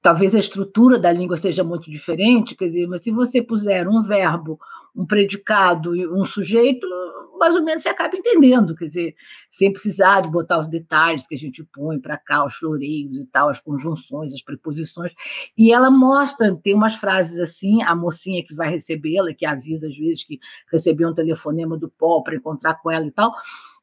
[0.00, 4.02] talvez a estrutura da língua seja muito diferente, quer dizer, mas se você puser um
[4.02, 4.58] verbo,
[4.94, 6.86] um predicado e um sujeito,
[7.38, 9.14] mais ou menos você acaba entendendo, quer dizer,
[9.50, 13.24] sem precisar de botar os detalhes que a gente põe para cá, os floreios e
[13.32, 15.12] tal, as conjunções, as preposições.
[15.58, 19.96] E ela mostra, tem umas frases assim, a mocinha que vai recebê-la, que avisa às
[19.96, 20.38] vezes que
[20.70, 23.32] recebeu um telefonema do Paul para encontrar com ela e tal.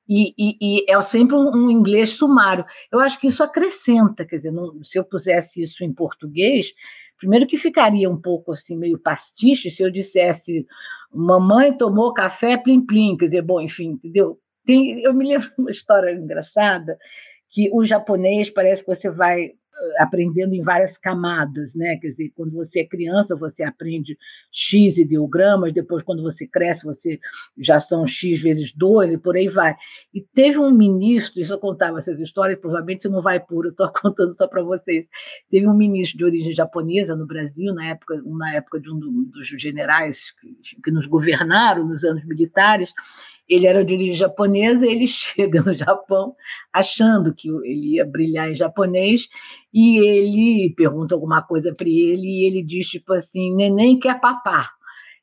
[0.08, 2.66] E, e, e, é sempre um, um, inglês sumário.
[2.92, 6.74] Eu acho que isso acrescenta, quer dizer, não, se eu pusesse isso em português,
[7.18, 10.66] primeiro que ficaria um pouco assim, meio pastiche, se eu dissesse
[11.14, 14.40] mamãe tomou café plim plim, quer dizer, bom, enfim, entendeu?
[14.66, 16.98] Tem, eu me lembro de uma história engraçada
[17.50, 19.54] que o japonês parece que você vai
[19.98, 21.98] aprendendo em várias camadas, né?
[21.98, 24.18] Quer dizer, quando você é criança, você aprende
[24.52, 27.20] x ideogramas, depois, quando você cresce, você
[27.58, 29.76] já são x vezes 2 e por aí vai.
[30.14, 33.72] E teve um ministro, isso eu contava essas histórias, provavelmente você não vai puro, eu
[33.72, 35.06] estou contando só para vocês.
[35.50, 39.48] Teve um ministro de origem japonesa no Brasil, na época, na época de um dos
[39.48, 42.94] generais que, que nos governaram nos anos militares,
[43.50, 46.36] ele era de origem japonesa, ele chega no Japão
[46.72, 49.28] achando que ele ia brilhar em japonês
[49.74, 54.79] e ele pergunta alguma coisa para ele e ele diz tipo assim, neném quer papar.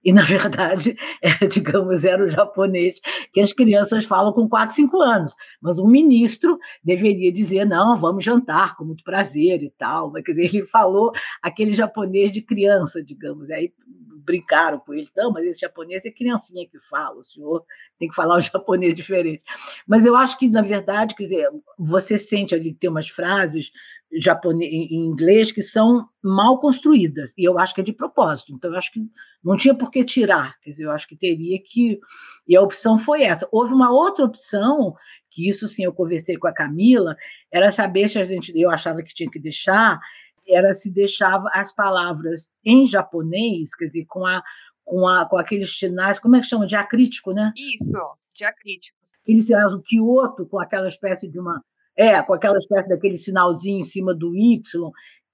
[0.07, 3.01] E, na verdade, é, digamos, era o japonês
[3.33, 5.35] que as crianças falam com 4, 5 anos.
[5.61, 10.13] Mas o ministro deveria dizer, não, vamos jantar, com muito prazer e tal.
[10.13, 11.11] Mas, quer dizer, ele falou
[11.43, 13.51] aquele japonês de criança, digamos.
[13.51, 13.73] Aí
[14.25, 17.65] brincaram com ele, não, mas esse japonês é criancinha que fala, o senhor
[17.97, 19.43] tem que falar um japonês diferente.
[19.87, 21.49] Mas eu acho que, na verdade, quer dizer,
[21.79, 23.71] você sente ali tem umas frases
[24.19, 28.71] japonês, em inglês que são mal construídas, e eu acho que é de propósito, então
[28.71, 29.01] eu acho que
[29.45, 32.01] não tinha por que tirar, quer dizer, eu acho que teria que.
[32.49, 33.49] E a opção foi essa.
[33.53, 34.95] Houve uma outra opção,
[35.31, 37.17] que isso sim eu conversei com a Camila,
[37.53, 40.01] era saber se a gente, eu achava que tinha que deixar,
[40.49, 44.43] era se deixava as palavras em japonês, quer dizer, com, a,
[44.85, 46.67] com, a, com aqueles sinais, como é que chama?
[46.67, 47.53] Diacrítico, né?
[47.57, 47.99] Isso,
[48.35, 48.97] diacrítico.
[49.27, 51.63] Eles o Kyoto com aquela espécie de uma.
[51.97, 54.61] É, com aquela espécie daquele sinalzinho em cima do Y,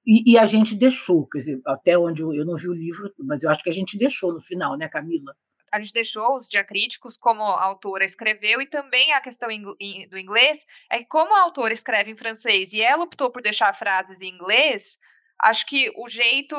[0.06, 3.12] e, e, a gente deixou, quer dizer, até onde eu, eu não vi o livro,
[3.18, 5.34] mas eu acho que a gente deixou no final, né, Camila?
[5.72, 10.66] a gente deixou os diacríticos como a autora escreveu e também a questão do inglês
[10.90, 14.28] é que como a autora escreve em francês e ela optou por deixar frases em
[14.28, 14.98] inglês,
[15.40, 16.54] acho que o jeito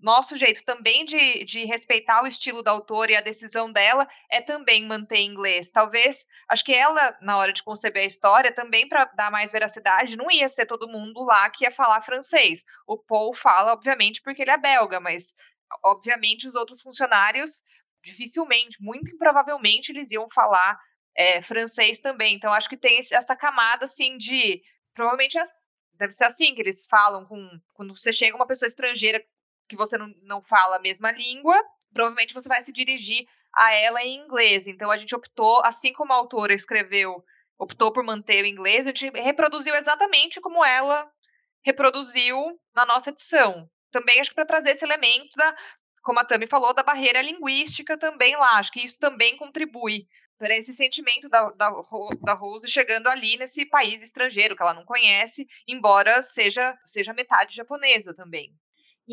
[0.00, 4.40] nosso jeito também de, de respeitar o estilo da autora e a decisão dela é
[4.40, 5.70] também manter inglês.
[5.70, 10.16] Talvez, acho que ela, na hora de conceber a história, também para dar mais veracidade,
[10.16, 12.64] não ia ser todo mundo lá que ia falar francês.
[12.86, 15.34] O Paul fala, obviamente, porque ele é belga, mas
[15.84, 17.62] obviamente os outros funcionários
[18.02, 20.78] dificilmente, muito improvavelmente, eles iam falar
[21.14, 22.34] é, francês também.
[22.34, 24.62] Então, acho que tem essa camada, assim, de.
[24.94, 25.38] Provavelmente
[25.94, 27.60] deve ser assim que eles falam com.
[27.74, 29.22] Quando você chega uma pessoa estrangeira
[29.70, 31.56] que você não, não fala a mesma língua,
[31.92, 34.66] provavelmente você vai se dirigir a ela em inglês.
[34.66, 37.24] Então, a gente optou, assim como a autora escreveu,
[37.58, 41.10] optou por manter o inglês, a gente reproduziu exatamente como ela
[41.62, 42.36] reproduziu
[42.74, 43.68] na nossa edição.
[43.90, 45.54] Também acho que para trazer esse elemento da
[46.02, 48.58] como a Tami falou, da barreira linguística também lá.
[48.58, 50.06] Acho que isso também contribui
[50.38, 51.70] para esse sentimento da, da,
[52.22, 57.54] da Rose chegando ali nesse país estrangeiro que ela não conhece, embora seja, seja metade
[57.54, 58.50] japonesa também.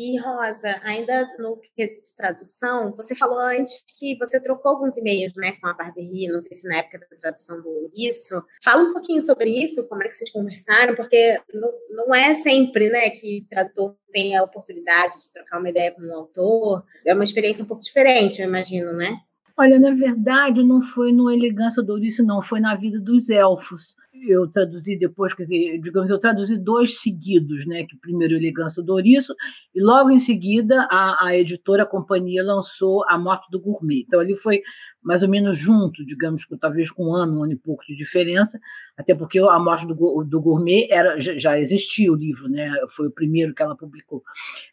[0.00, 5.32] E, Rosa, ainda no quesito de tradução, você falou antes que você trocou alguns e-mails
[5.34, 8.40] né, com a Barberry, não sei se na época da tradução do isso.
[8.62, 12.88] Fala um pouquinho sobre isso, como é que vocês conversaram, porque não, não é sempre
[12.90, 16.84] né, que tradutor tem a oportunidade de trocar uma ideia com um autor.
[17.04, 19.18] É uma experiência um pouco diferente, eu imagino, né?
[19.56, 23.96] Olha, na verdade, não foi no Elegância do Ouriço, não, foi na vida dos elfos
[24.26, 27.84] eu traduzi depois, quer dizer, digamos, eu traduzi dois seguidos, né?
[27.84, 29.34] Que primeiro Elegância do Ouriço,
[29.74, 34.04] e logo em seguida a, a editora, a companhia, lançou A Morte do Gourmet.
[34.06, 34.62] Então ali foi
[35.02, 38.58] mais ou menos junto, digamos, talvez com um ano, um ano e pouco de diferença,
[38.96, 42.70] até porque A Morte do, do Gourmet era, já existia o livro, né?
[42.96, 44.22] Foi o primeiro que ela publicou.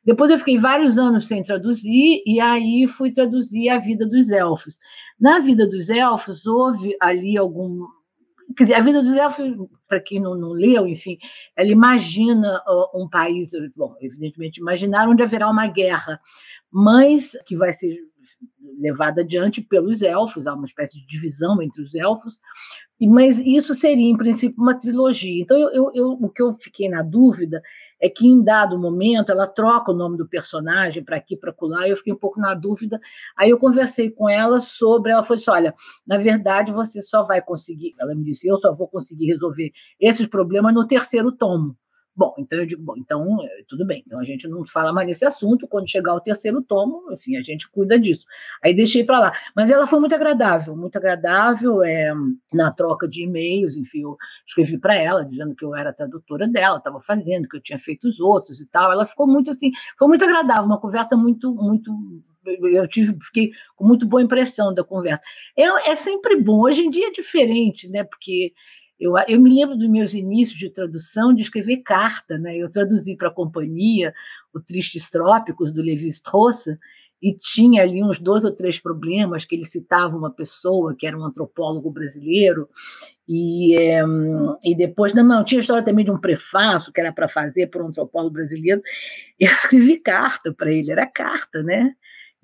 [0.04, 4.76] Depois eu fiquei vários anos sem traduzir, e aí fui traduzir A Vida dos Elfos.
[5.20, 7.86] Na Vida dos Elfos, houve ali algum
[8.56, 11.18] Quer dizer, a vida dos elfos, para quem não, não leu, enfim,
[11.56, 16.20] ela imagina uh, um país, bom, evidentemente, imaginar onde haverá uma guerra,
[16.72, 17.98] mas que vai ser
[18.80, 22.38] levada adiante pelos elfos, há uma espécie de divisão entre os elfos,
[23.02, 25.42] mas isso seria, em princípio, uma trilogia.
[25.42, 27.62] Então, eu, eu, o que eu fiquei na dúvida
[28.02, 31.88] é que em dado momento ela troca o nome do personagem para aqui, para colar,
[31.88, 33.00] e eu fiquei um pouco na dúvida.
[33.38, 35.76] Aí eu conversei com ela sobre, ela falou assim: olha,
[36.06, 40.28] na verdade você só vai conseguir, ela me disse, eu só vou conseguir resolver esses
[40.28, 41.76] problemas no terceiro tomo.
[42.18, 45.06] Bom, então eu digo, bom, então eh, tudo bem, então a gente não fala mais
[45.06, 48.26] nesse assunto, quando chegar o terceiro tomo, enfim, a gente cuida disso.
[48.64, 49.34] Aí deixei para lá.
[49.54, 52.14] Mas ela foi muito agradável, muito agradável é,
[52.54, 54.16] na troca de e-mails, enfim, eu
[54.48, 58.08] escrevi para ela, dizendo que eu era tradutora dela, estava fazendo, que eu tinha feito
[58.08, 58.92] os outros e tal.
[58.94, 61.92] Ela ficou muito assim, foi muito agradável, uma conversa muito, muito
[62.48, 65.22] eu tive, fiquei com muito boa impressão da conversa.
[65.58, 68.04] É, é sempre bom, hoje em dia é diferente, né?
[68.04, 68.54] Porque
[69.00, 72.58] eu, eu me lembro dos meus inícios de tradução de escrever carta, né?
[72.58, 74.14] Eu traduzi para a companhia
[74.54, 76.68] o Tristes Trópicos, do Levi Strauss,
[77.22, 81.18] e tinha ali uns dois ou três problemas que ele citava uma pessoa que era
[81.18, 82.70] um antropólogo brasileiro
[83.28, 84.02] e, é,
[84.64, 87.82] e depois não, não tinha história também de um prefácio que era para fazer por
[87.82, 88.82] um antropólogo brasileiro
[89.40, 91.96] eu escrevi carta para ele era carta né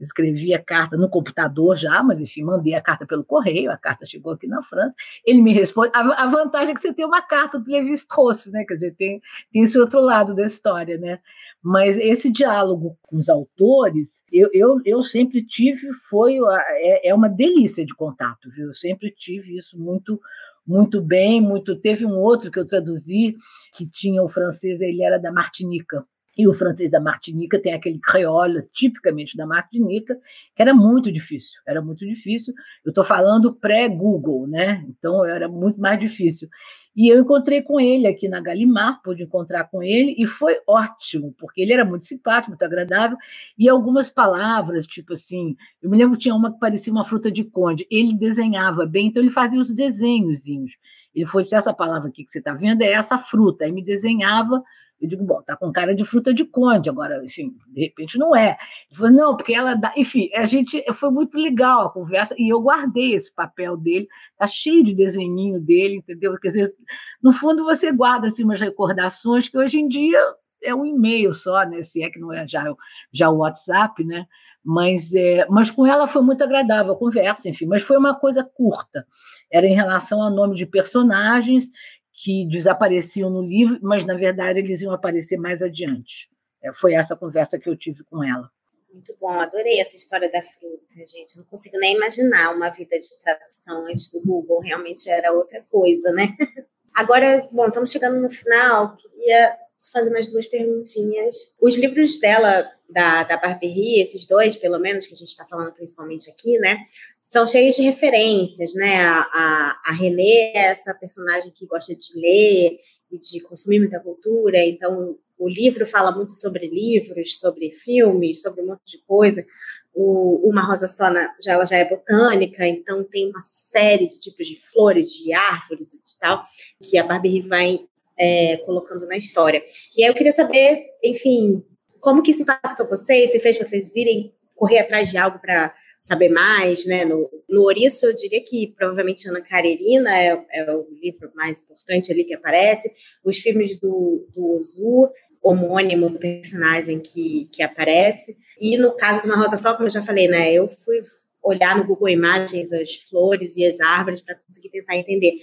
[0.01, 4.05] escrevi a carta no computador já, mas enfim, mandei a carta pelo correio, a carta
[4.05, 4.93] chegou aqui na França,
[5.25, 5.91] ele me responde.
[5.93, 8.65] A, a vantagem é que você tem uma carta do Levi Strauss, né?
[8.65, 9.21] Quer dizer, tem,
[9.51, 11.19] tem esse outro lado da história, né?
[11.61, 16.37] Mas esse diálogo com os autores, eu, eu, eu sempre tive, foi
[16.71, 18.67] é, é uma delícia de contato, viu?
[18.67, 20.19] Eu sempre tive isso muito
[20.65, 21.75] muito bem, muito.
[21.75, 23.35] Teve um outro que eu traduzi
[23.73, 26.05] que tinha o francês, ele era da Martinica,
[26.37, 30.15] e o francês da Martinica tem aquele creole tipicamente da Martinica,
[30.55, 32.53] que era muito difícil, era muito difícil.
[32.85, 34.85] Eu estou falando pré-Google, né?
[34.87, 36.49] Então era muito mais difícil.
[36.95, 41.33] E eu encontrei com ele aqui na Galimar, pude encontrar com ele, e foi ótimo,
[41.37, 43.17] porque ele era muito simpático, muito agradável,
[43.57, 47.31] e algumas palavras, tipo assim, eu me lembro que tinha uma que parecia uma fruta
[47.31, 50.75] de conde, ele desenhava bem, então ele fazia os desenhozinhos.
[51.15, 54.61] Ele foi, essa palavra aqui que você está vendo é essa fruta, aí me desenhava
[55.01, 58.35] eu digo, bom, tá com cara de fruta de conde, agora, enfim, de repente não
[58.35, 58.57] é.
[58.89, 59.91] Ele falou, não, porque ela dá.
[59.97, 64.45] Enfim, a gente foi muito legal a conversa e eu guardei esse papel dele, tá
[64.45, 66.33] cheio de desenhinho dele, entendeu?
[66.39, 66.75] Quer dizer,
[67.21, 70.19] no fundo você guarda assim, umas recordações que hoje em dia
[70.63, 71.81] é um e-mail só, né?
[71.81, 72.63] Se é que não é já,
[73.11, 74.27] já o WhatsApp, né?
[74.63, 78.43] Mas, é, mas com ela foi muito agradável a conversa, enfim, mas foi uma coisa
[78.43, 79.07] curta.
[79.51, 81.71] Era em relação ao nome de personagens
[82.13, 86.29] que desapareciam no livro, mas na verdade eles iam aparecer mais adiante.
[86.63, 88.49] É, foi essa conversa que eu tive com ela.
[88.93, 91.37] Muito bom, adorei essa história da fruta, gente.
[91.37, 96.11] Não consigo nem imaginar uma vida de tradução antes do Google, realmente era outra coisa,
[96.11, 96.35] né?
[96.93, 99.57] Agora, bom, estamos chegando no final, queria
[99.89, 101.53] fazer mais duas perguntinhas.
[101.59, 105.73] Os livros dela, da, da Barberie, esses dois, pelo menos, que a gente está falando
[105.73, 106.77] principalmente aqui, né?
[107.19, 108.97] São cheios de referências, né?
[108.97, 112.79] A, a, a Renée é essa personagem que gosta de ler
[113.11, 118.61] e de consumir muita cultura, então o livro fala muito sobre livros, sobre filmes, sobre
[118.61, 119.43] um monte de coisa.
[119.91, 124.45] O, Uma Rosa Sona já, ela já é botânica, então tem uma série de tipos
[124.45, 126.45] de flores, de árvores e tal,
[126.79, 127.79] que a Barbie vai
[128.17, 129.63] é, colocando na história.
[129.97, 131.63] E aí eu queria saber, enfim,
[131.99, 136.29] como que isso impactou vocês, se fez vocês irem correr atrás de algo para saber
[136.29, 137.05] mais, né?
[137.05, 142.11] No, no Ouriço, eu diria que provavelmente Ana Karenina é, é, o livro mais importante
[142.11, 142.91] ali que aparece.
[143.23, 145.09] Os filmes do, do Ozu,
[145.41, 148.35] homônimo do personagem que, que aparece.
[148.59, 150.51] E no caso de uma rosa só, como eu já falei, né?
[150.51, 150.99] Eu fui
[151.43, 155.33] olhar no Google Imagens as flores e as árvores para conseguir tentar entender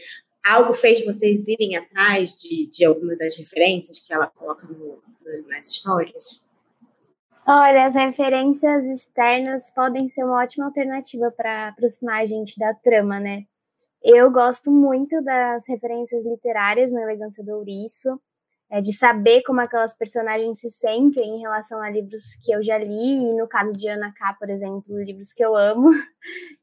[0.49, 5.03] algo fez vocês irem atrás de, de alguma das referências que ela coloca no,
[5.47, 6.43] nas histórias?
[7.47, 13.19] Olha, as referências externas podem ser uma ótima alternativa para aproximar a gente da trama,
[13.19, 13.45] né?
[14.03, 18.21] Eu gosto muito das referências literárias na Elegância do Ouriço,
[18.71, 22.77] é, de saber como aquelas personagens se sentem em relação a livros que eu já
[22.77, 25.91] li, e no caso de Ana K, por exemplo, livros que eu amo.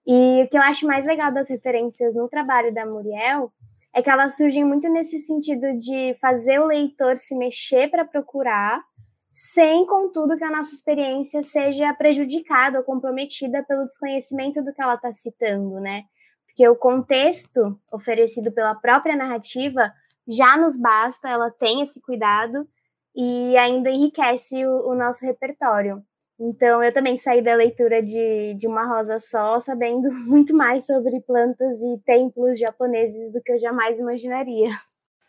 [0.07, 3.51] E o que eu acho mais legal das referências no trabalho da Muriel
[3.95, 8.83] é que elas surgem muito nesse sentido de fazer o leitor se mexer para procurar,
[9.31, 14.95] sem, contudo, que a nossa experiência seja prejudicada ou comprometida pelo desconhecimento do que ela
[14.95, 16.03] está citando, né?
[16.45, 19.89] Porque o contexto oferecido pela própria narrativa
[20.27, 22.67] já nos basta, ela tem esse cuidado
[23.15, 26.03] e ainda enriquece o, o nosso repertório.
[26.39, 31.21] Então, eu também saí da leitura de, de Uma Rosa Só, sabendo muito mais sobre
[31.21, 34.69] plantas e templos japoneses do que eu jamais imaginaria.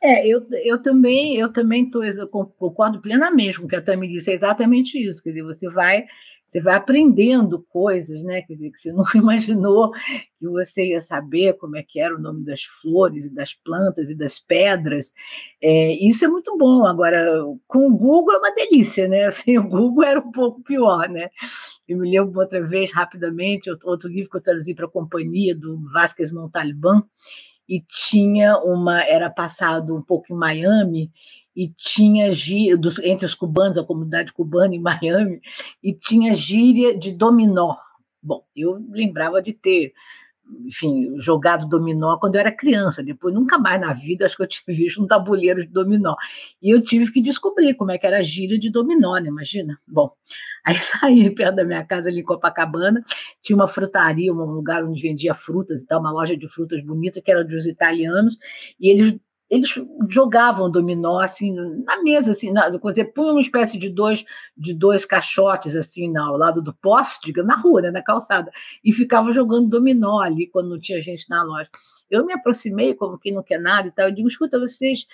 [0.02, 4.08] É, eu, eu também eu também tô, eu concordo plenamente com o que a Tami
[4.08, 6.04] disse, é exatamente isso, quer dizer, você vai
[6.48, 8.42] você vai aprendendo coisas, né?
[8.42, 9.90] Quer dizer, que você não imaginou
[10.38, 14.14] que você ia saber como é que era o nome das flores, das plantas e
[14.14, 15.12] das pedras.
[15.60, 16.86] É, isso é muito bom.
[16.86, 19.24] Agora, com o Google é uma delícia, né?
[19.26, 21.30] Assim, o Google era um pouco pior, né?
[21.88, 25.78] Eu me lembro outra vez, rapidamente, outro livro que eu traduzi para a companhia, do
[25.92, 27.02] Vasquez Montalbán,
[27.68, 31.10] e tinha uma, era passado um pouco em Miami,
[31.56, 35.40] e tinha gíria, dos, entre os cubanos, a comunidade cubana em Miami,
[35.82, 37.76] e tinha gíria de dominó.
[38.22, 39.94] Bom, eu lembrava de ter,
[40.66, 44.46] enfim, jogado dominó quando eu era criança, depois nunca mais na vida acho que eu
[44.48, 46.14] tinha visto um tabuleiro de dominó.
[46.60, 49.28] E eu tive que descobrir como é que era a gíria de dominó, né?
[49.28, 49.78] Imagina?
[49.88, 50.12] Bom,
[50.62, 53.02] aí saí perto da minha casa ali em Copacabana,
[53.40, 57.22] tinha uma frutaria, um lugar onde vendia frutas e tal, uma loja de frutas bonita
[57.22, 58.36] que era dos italianos,
[58.78, 59.18] e eles
[59.48, 59.70] eles
[60.08, 64.24] jogavam dominó assim na mesa assim na, quer dizer, punham uma espécie de dois
[64.56, 68.50] de dois caixotes assim ao lado do poste digamos, na rua né, na calçada
[68.84, 71.70] e ficavam jogando dominó ali quando não tinha gente na loja
[72.10, 74.06] eu me aproximei como quem não quer nada e tal.
[74.06, 75.06] Eu digo, escuta, vocês,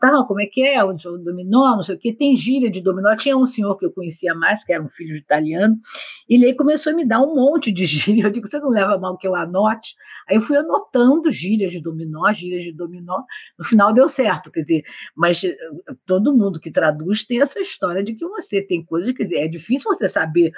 [0.00, 0.82] tal, como é que é?
[0.82, 2.12] O dominó, não sei o quê.
[2.12, 3.14] Tem gíria de dominó.
[3.16, 5.78] Tinha um senhor que eu conhecia mais, que era um filho de italiano,
[6.28, 8.24] e ele começou a me dar um monte de gíria.
[8.24, 9.94] Eu digo, você não leva mal que eu anote?
[10.28, 13.22] Aí eu fui anotando gírias de dominó, gírias de dominó.
[13.58, 14.84] No final deu certo, quer dizer,
[15.16, 15.56] mas eh,
[16.06, 19.48] todo mundo que traduz tem essa história de que você tem coisas, quer dizer, é
[19.48, 20.52] difícil você saber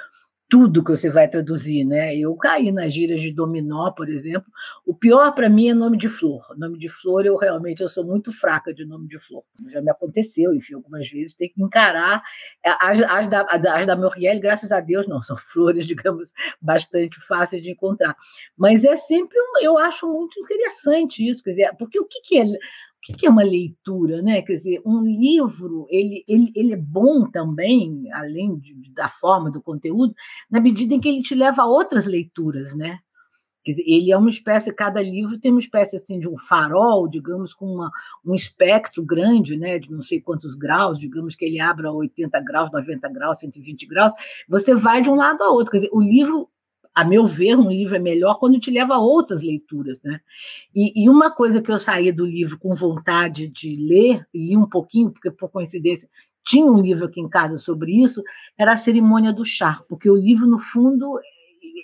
[0.51, 2.13] tudo que você vai traduzir, né?
[2.13, 4.51] Eu caí nas gírias de dominó, por exemplo.
[4.85, 6.45] O pior para mim é nome de flor.
[6.57, 9.45] Nome de flor, eu realmente eu sou muito fraca de nome de flor.
[9.71, 12.21] Já me aconteceu, enfim, algumas vezes tem que encarar.
[12.81, 17.63] As, as, da, as da Muriel, graças a Deus, não, são flores, digamos, bastante fáceis
[17.63, 18.13] de encontrar.
[18.57, 22.45] Mas é sempre, eu acho muito interessante isso, quer dizer, porque o que, que é
[23.09, 24.41] o que é uma leitura, né?
[24.41, 29.61] Quer dizer, um livro ele, ele, ele é bom também, além de, da forma do
[29.61, 30.13] conteúdo,
[30.49, 32.99] na medida em que ele te leva a outras leituras, né?
[33.63, 37.07] Quer dizer, ele é uma espécie, cada livro tem uma espécie assim de um farol,
[37.07, 37.91] digamos, com uma,
[38.25, 42.71] um espectro grande, né, de não sei quantos graus, digamos que ele abra 80 graus,
[42.71, 44.13] 90 graus, 120 graus,
[44.49, 45.71] você vai de um lado a outro.
[45.71, 46.49] Quer dizer, o livro
[46.93, 50.19] a meu ver, um livro é melhor quando te leva a outras leituras, né?
[50.75, 54.67] E, e, uma coisa que eu saí do livro com vontade de ler, li um
[54.67, 56.09] pouquinho, porque por coincidência
[56.45, 58.21] tinha um livro aqui em casa sobre isso,
[58.57, 61.19] era a cerimônia do chá, porque o livro, no fundo,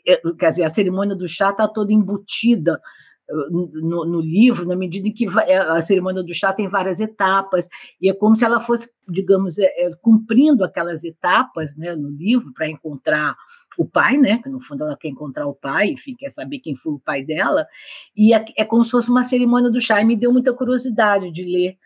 [0.05, 2.82] é, é quer dizer, a cerimônia do chá está toda embutida
[3.30, 6.99] uh, no, no, livro, na medida em que é, a cerimônia do chá tem várias
[6.99, 7.68] etapas,
[8.01, 12.51] e é como se ela fosse, digamos, é, é, cumprindo aquelas etapas né, no livro
[12.53, 13.38] para encontrar
[13.78, 14.42] o pai, né?
[14.46, 17.68] No fundo ela quer encontrar o pai, enfim, quer saber quem foi o pai dela,
[18.16, 20.02] e é, é como se fosse uma cerimônia do chá.
[20.02, 21.78] E me deu muita curiosidade de ler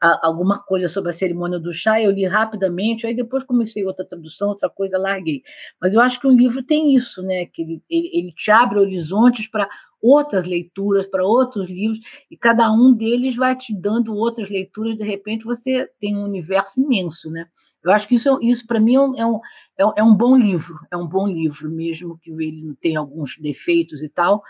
[0.00, 2.00] a, alguma coisa sobre a cerimônia do chá.
[2.00, 5.42] Eu li rapidamente, aí depois comecei outra tradução, outra coisa, larguei.
[5.80, 7.46] Mas eu acho que um livro tem isso, né?
[7.46, 9.68] Que ele, ele, ele te abre horizontes para
[10.00, 11.98] outras leituras, para outros livros,
[12.30, 16.80] e cada um deles vai te dando outras leituras, de repente você tem um universo
[16.80, 17.46] imenso, né?
[17.86, 19.40] Eu acho que isso, isso para mim, é um,
[19.78, 23.38] é, um, é um bom livro, é um bom livro, mesmo que ele tenha alguns
[23.38, 24.42] defeitos e tal,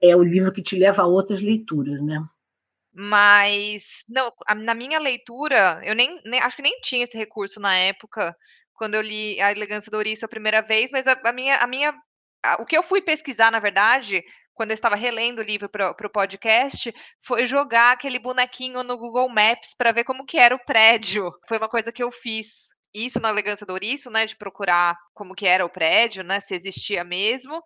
[0.00, 2.24] é o livro que te leva a outras leituras, né?
[2.92, 4.32] Mas, não,
[4.62, 8.36] na minha leitura, eu nem, nem, acho que nem tinha esse recurso na época,
[8.72, 11.66] quando eu li A Elegância do Ouriço a primeira vez, mas a, a minha, a
[11.66, 11.92] minha
[12.44, 14.22] a, o que eu fui pesquisar, na verdade,
[14.52, 19.28] quando eu estava relendo o livro para o podcast, foi jogar aquele bonequinho no Google
[19.28, 21.32] Maps para ver como que era o prédio.
[21.48, 25.34] Foi uma coisa que eu fiz isso na elegância do ouriço, né, de procurar como
[25.34, 27.62] que era o prédio, né, se existia mesmo.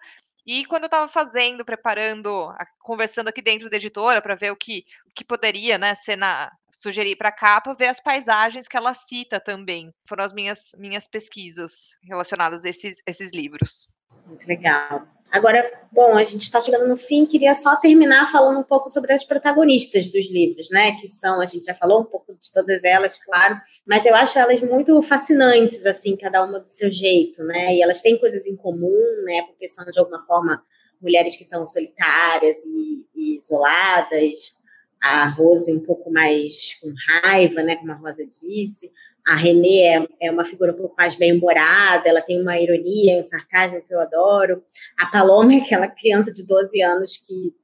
[0.46, 2.50] E quando eu estava fazendo, preparando,
[2.80, 6.50] conversando aqui dentro da editora para ver o que, o que poderia, né, ser na,
[6.72, 9.92] sugerir para a capa, ver as paisagens que ela cita também.
[10.06, 13.98] Foram as minhas, minhas pesquisas relacionadas a esses, esses livros.
[14.26, 15.06] Muito legal.
[15.30, 15.62] Agora,
[15.92, 19.24] bom, a gente está chegando no fim, queria só terminar falando um pouco sobre as
[19.24, 20.92] protagonistas dos livros, né?
[20.92, 24.38] Que são, a gente já falou um pouco de todas elas, claro, mas eu acho
[24.38, 27.74] elas muito fascinantes, assim, cada uma do seu jeito, né?
[27.74, 29.42] E elas têm coisas em comum, né?
[29.42, 30.62] Porque são, de alguma forma,
[31.00, 34.56] mulheres que estão solitárias e, e isoladas.
[35.00, 37.76] A Rose um pouco mais com raiva, né?
[37.76, 38.90] Como a Rosa disse
[39.28, 43.24] a Renê é, é, uma figura um pouco mais bem-humorada, ela tem uma ironia, um
[43.24, 44.64] sarcasmo que eu adoro.
[44.98, 47.54] A Paloma é aquela criança de 12 anos que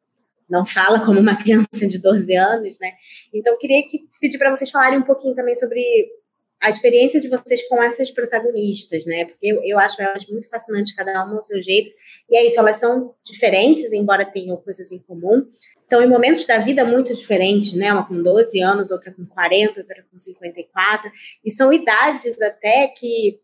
[0.46, 2.92] não fala como uma criança de 12 anos, né?
[3.32, 5.82] Então, eu queria que, pedir para vocês falarem um pouquinho também sobre
[6.60, 9.24] a experiência de vocês com essas protagonistas, né?
[9.24, 11.90] Porque eu, eu acho elas muito fascinantes, cada uma ao seu jeito.
[12.30, 15.46] E é isso, elas são diferentes, embora tenham coisas em comum
[15.85, 17.93] estão em momentos da vida muito diferentes, né?
[17.93, 21.11] Uma com 12 anos, outra com 40, outra com 54,
[21.45, 23.39] e são idades até que,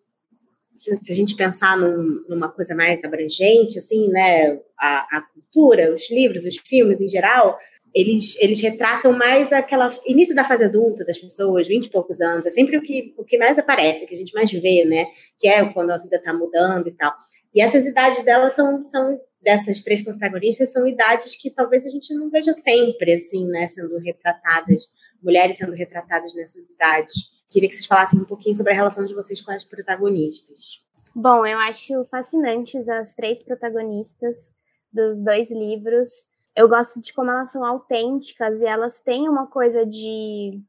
[0.73, 4.59] se, se a gente pensar num, numa coisa mais abrangente, assim, né?
[4.79, 7.59] A, a, cultura, os livros, os filmes em geral,
[7.95, 12.47] eles, eles retratam mais aquela início da fase adulta das pessoas, 20 e poucos anos,
[12.47, 15.07] é sempre o que, o que mais aparece, que a gente mais vê, né?
[15.39, 17.13] Que é quando a vida está mudando e tal.
[17.55, 22.15] E essas idades delas são, são dessas três protagonistas são idades que talvez a gente
[22.15, 24.89] não veja sempre, assim, né, sendo retratadas,
[25.23, 27.15] mulheres sendo retratadas nessas idades.
[27.51, 30.81] Queria que vocês falassem um pouquinho sobre a relação de vocês com as protagonistas.
[31.15, 34.53] Bom, eu acho fascinantes as três protagonistas
[34.93, 36.09] dos dois livros.
[36.55, 40.61] Eu gosto de como elas são autênticas e elas têm uma coisa de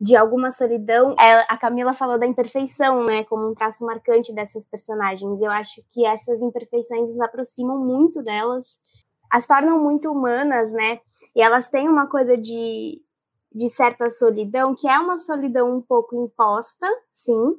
[0.00, 1.14] de alguma solidão.
[1.18, 5.42] É, a Camila falou da imperfeição, né, como um traço marcante dessas personagens.
[5.42, 8.78] Eu acho que essas imperfeições nos aproximam muito delas,
[9.30, 11.00] as tornam muito humanas, né?
[11.36, 13.02] E elas têm uma coisa de,
[13.54, 17.56] de certa solidão, que é uma solidão um pouco imposta, sim,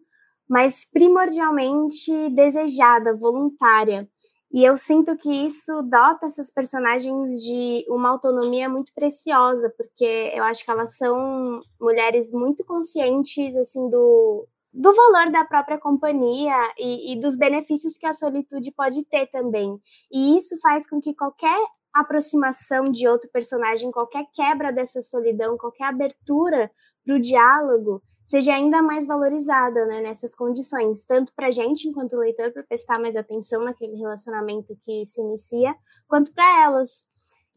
[0.50, 4.10] mas primordialmente desejada, voluntária.
[4.52, 10.44] E eu sinto que isso dota essas personagens de uma autonomia muito preciosa, porque eu
[10.44, 17.14] acho que elas são mulheres muito conscientes assim do, do valor da própria companhia e,
[17.14, 19.80] e dos benefícios que a solitude pode ter também.
[20.12, 21.60] E isso faz com que qualquer
[21.94, 26.72] aproximação de outro personagem, qualquer quebra dessa solidão, qualquer abertura
[27.06, 32.16] para o diálogo, seja ainda mais valorizada né, nessas condições, tanto para a gente, enquanto
[32.16, 35.74] leitor, para prestar mais atenção naquele relacionamento que se inicia,
[36.08, 37.08] quanto para elas.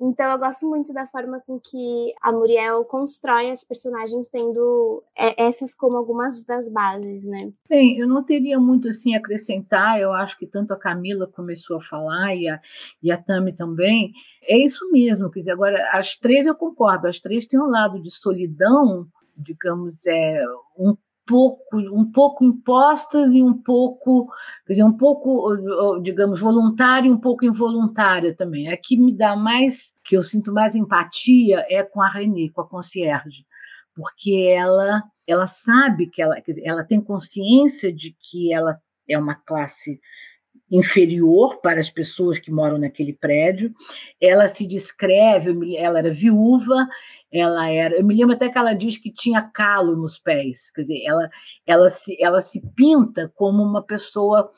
[0.00, 5.44] Então, eu gosto muito da forma com que a Muriel constrói as personagens, tendo é,
[5.44, 7.52] essas como algumas das bases, né?
[7.68, 10.00] Bem, eu não teria muito assim a acrescentar.
[10.00, 12.58] Eu acho que tanto a Camila começou a falar e a,
[13.02, 14.10] e a Tami também.
[14.44, 15.30] É isso mesmo.
[15.30, 19.06] Quer dizer, agora, as três eu concordo, as três têm um lado de solidão
[19.42, 20.42] digamos, é,
[20.78, 24.28] um pouco, um pouco impostas e um pouco,
[24.66, 25.56] quer dizer, um pouco,
[26.02, 28.68] digamos, voluntária e um pouco involuntária também.
[28.68, 32.60] A que me dá mais, que eu sinto mais empatia é com a Renée, com
[32.60, 33.46] a concierge,
[33.94, 38.78] porque ela, ela sabe que ela, dizer, ela tem consciência de que ela
[39.08, 40.00] é uma classe
[40.70, 43.74] inferior para as pessoas que moram naquele prédio.
[44.20, 46.88] Ela se descreve, ela era viúva,
[47.32, 47.96] ela era.
[47.96, 51.30] Eu me lembro até que ela diz que tinha calo nos pés, quer dizer, ela,
[51.66, 54.52] ela, se, ela se pinta como uma pessoa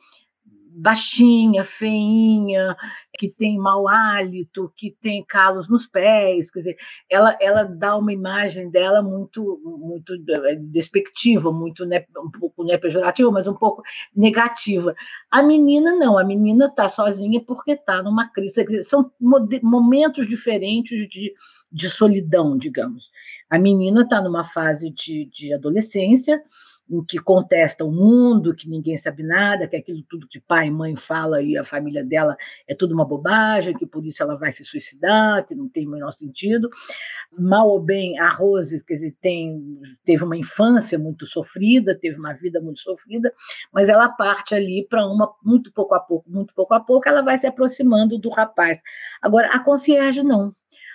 [0.76, 2.76] baixinha, feinha,
[3.16, 6.76] que tem mau hálito, que tem calos nos pés, quer dizer,
[7.08, 12.76] ela, ela dá uma imagem dela muito muito eh, despectiva, muito né, um pouco né,
[12.76, 13.82] pejorativa, mas um pouco
[14.14, 14.96] negativa.
[15.30, 21.08] A menina não, a menina está sozinha porque está numa crise, dizer, são momentos diferentes
[21.08, 21.32] de
[21.74, 23.10] de solidão, digamos.
[23.50, 26.40] A menina está numa fase de, de adolescência,
[26.88, 30.70] em que contesta o mundo, que ninguém sabe nada, que aquilo tudo que pai e
[30.70, 32.36] mãe fala e a família dela
[32.68, 35.90] é tudo uma bobagem, que por isso ela vai se suicidar, que não tem o
[35.90, 36.68] menor sentido.
[37.36, 42.34] Mal ou bem, a Rose quer dizer, tem, teve uma infância muito sofrida, teve uma
[42.34, 43.32] vida muito sofrida,
[43.72, 47.22] mas ela parte ali para uma, muito pouco a pouco, muito pouco a pouco, ela
[47.22, 48.78] vai se aproximando do rapaz.
[49.20, 50.54] Agora, a concierge não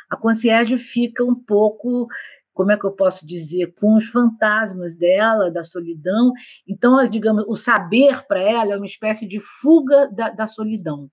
[0.09, 2.07] a concierge fica um pouco,
[2.53, 6.33] como é que eu posso dizer, com os fantasmas dela, da solidão.
[6.67, 11.09] Então, digamos, o saber para ela é uma espécie de fuga da, da solidão.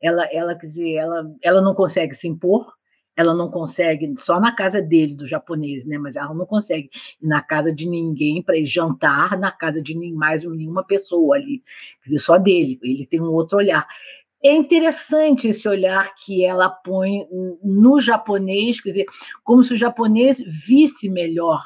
[0.00, 2.70] Ela, ela, quer dizer, ela, ela não consegue se impor,
[3.16, 5.96] ela não consegue, só na casa dele, do japonês, né?
[5.98, 6.90] Mas ela não consegue
[7.22, 11.62] ir na casa de ninguém para ir jantar na casa de mais nenhuma pessoa ali,
[12.02, 12.78] quer dizer, só dele.
[12.82, 13.86] Ele tem um outro olhar.
[14.44, 17.26] É interessante esse olhar que ela põe
[17.62, 19.06] no japonês, quer dizer,
[19.42, 21.64] como se o japonês visse melhor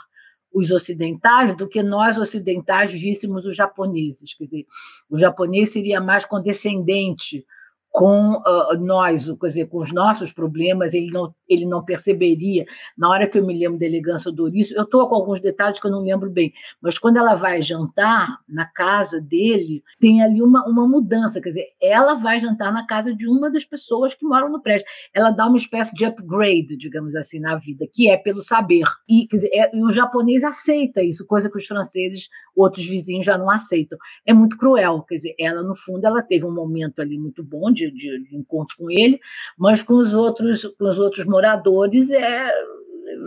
[0.53, 4.33] os ocidentais do que nós ocidentais víssemos os japoneses.
[4.33, 4.67] Quer dizer,
[5.11, 7.45] o japonês seria mais condescendente
[7.91, 12.65] com uh, nós, quer dizer, com os nossos problemas, ele não, ele não perceberia.
[12.97, 15.81] Na hora que eu me lembro da elegância do Ouriço, eu estou com alguns detalhes
[15.81, 20.43] que eu não lembro bem, mas quando ela vai jantar na casa dele, tem ali
[20.43, 24.25] uma, uma mudança, quer dizer, ela vai jantar na casa de uma das pessoas que
[24.25, 24.87] moram no prédio.
[25.15, 28.85] Ela dá uma espécie de upgrade, digamos assim, na vida, que é pelo saber.
[29.09, 33.39] E, dizer, é, e o japonês aceita isso, coisa que os franceses, outros vizinhos já
[33.39, 33.99] não aceitam.
[34.27, 37.73] É muito cruel, quer dizer, ela, no fundo, ela teve um momento ali muito bom
[37.79, 39.21] de, de, de encontro com ele,
[39.57, 42.51] mas com os outros, com os outros moradores é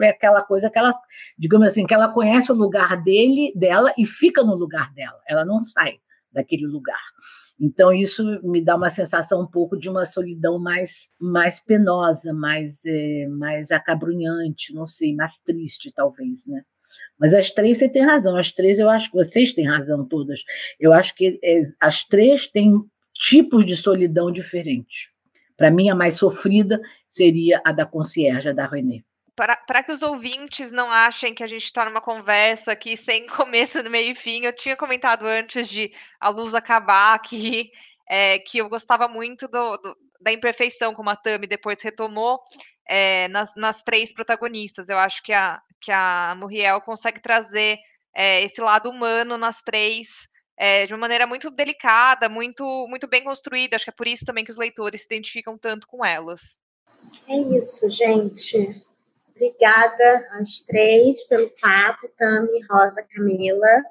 [0.04, 0.94] é aquela coisa que ela,
[1.38, 5.20] digamos assim, que ela conhece o lugar dele, dela e fica no lugar dela.
[5.28, 6.00] Ela não sai
[6.32, 7.02] daquele lugar.
[7.60, 12.84] Então isso me dá uma sensação um pouco de uma solidão mais mais penosa, mais
[12.86, 16.64] é, mais acabrunhante, não sei, mais triste talvez, né?
[17.20, 20.42] Mas as três você tem razão, as três eu acho que vocês têm razão todas.
[20.80, 22.82] Eu acho que é, as três têm
[23.22, 25.12] tipos de solidão diferentes.
[25.56, 29.04] Para mim, a mais sofrida seria a da concierge, da René.
[29.36, 33.82] Para que os ouvintes não achem que a gente está numa conversa aqui sem começo,
[33.90, 37.72] meio e fim, eu tinha comentado antes de a luz acabar aqui,
[38.10, 42.40] é, que eu gostava muito do, do, da imperfeição, como a Tami depois retomou,
[42.90, 44.90] é, nas, nas, três protagonistas.
[44.90, 47.78] Eu acho que a, que a Muriel consegue trazer
[48.16, 50.31] é, esse lado humano nas três
[50.62, 53.76] é, de uma maneira muito delicada, muito, muito bem construída.
[53.76, 56.60] Acho que é por isso também que os leitores se identificam tanto com elas.
[57.28, 58.86] É isso, gente.
[59.36, 63.84] Obrigada às três pelo papo, Tami, Rosa, Camila.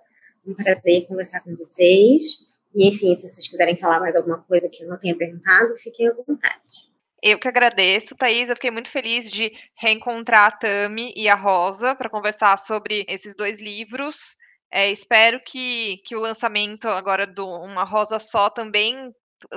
[0.47, 2.39] Um prazer conversar com vocês.
[2.73, 6.07] E, enfim, se vocês quiserem falar mais alguma coisa que eu não tenha perguntado, fiquem
[6.07, 6.89] à vontade.
[7.21, 8.49] Eu que agradeço, Thaís.
[8.49, 13.35] Eu fiquei muito feliz de reencontrar a Tami e a Rosa para conversar sobre esses
[13.35, 14.39] dois livros.
[14.73, 19.13] É, espero que, que o lançamento agora do Uma Rosa Só também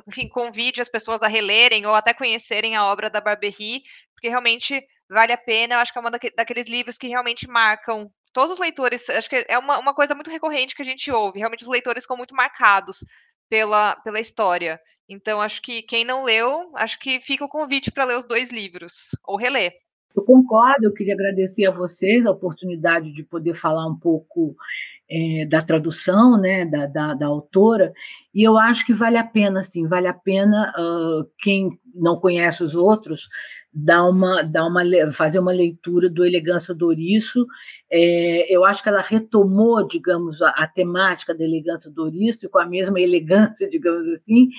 [0.07, 3.83] enfim, convide as pessoas a relerem ou até conhecerem a obra da Barberry,
[4.13, 5.75] porque realmente vale a pena.
[5.75, 9.09] Eu acho que é um daqueles livros que realmente marcam todos os leitores.
[9.09, 11.39] Acho que é uma, uma coisa muito recorrente que a gente ouve.
[11.39, 12.99] Realmente os leitores ficam muito marcados
[13.49, 14.79] pela, pela história.
[15.07, 18.51] Então, acho que quem não leu, acho que fica o convite para ler os dois
[18.51, 19.71] livros, ou reler.
[20.15, 24.55] Eu concordo, eu queria agradecer a vocês a oportunidade de poder falar um pouco
[25.09, 27.93] é, da tradução, né, da, da, da, autora,
[28.33, 32.63] e eu acho que vale a pena, sim, vale a pena uh, quem não conhece
[32.63, 33.29] os outros
[33.73, 37.45] dar uma, dar uma, fazer uma leitura do Elegância do Ouriço.
[37.91, 42.59] É, eu acho que ela retomou, digamos, a, a temática da Elegância do Ouriço, com
[42.59, 44.49] a mesma elegância, digamos assim,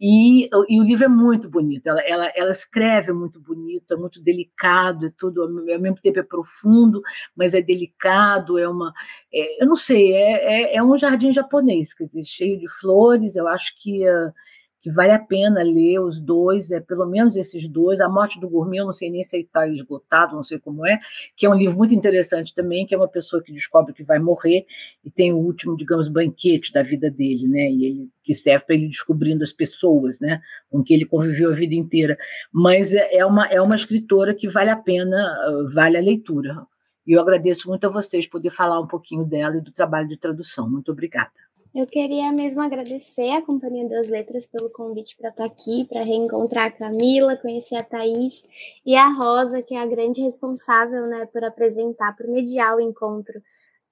[0.00, 4.22] e, e, o livro é muito bonito, ela, ela, ela, escreve muito bonito, é muito
[4.22, 7.02] delicado, é tudo, ao mesmo tempo é profundo,
[7.36, 8.94] mas é delicado, é uma.
[9.32, 13.36] É, eu não sei, é, é, é, um jardim japonês, quer dizer, cheio de flores,
[13.36, 14.08] eu acho que.
[14.08, 14.32] Uh,
[14.80, 18.00] que vale a pena ler os dois, é pelo menos esses dois.
[18.00, 20.98] A Morte do Gourmet, eu não sei nem se está esgotado, não sei como é,
[21.36, 24.18] que é um livro muito interessante também, que é uma pessoa que descobre que vai
[24.18, 24.64] morrer
[25.04, 27.70] e tem o último, digamos, banquete da vida dele, né?
[27.70, 31.54] E ele que serve para ele descobrindo as pessoas, né, com que ele conviveu a
[31.54, 32.16] vida inteira.
[32.52, 35.34] Mas é, é uma é uma escritora que vale a pena,
[35.74, 36.64] vale a leitura.
[37.06, 40.16] E eu agradeço muito a vocês poder falar um pouquinho dela e do trabalho de
[40.16, 40.70] tradução.
[40.70, 41.32] Muito obrigada.
[41.72, 46.66] Eu queria mesmo agradecer a Companhia das Letras pelo convite para estar aqui, para reencontrar
[46.66, 48.42] a Camila, conhecer a Thaís
[48.84, 53.40] e a Rosa, que é a grande responsável né, por apresentar, por mediar o encontro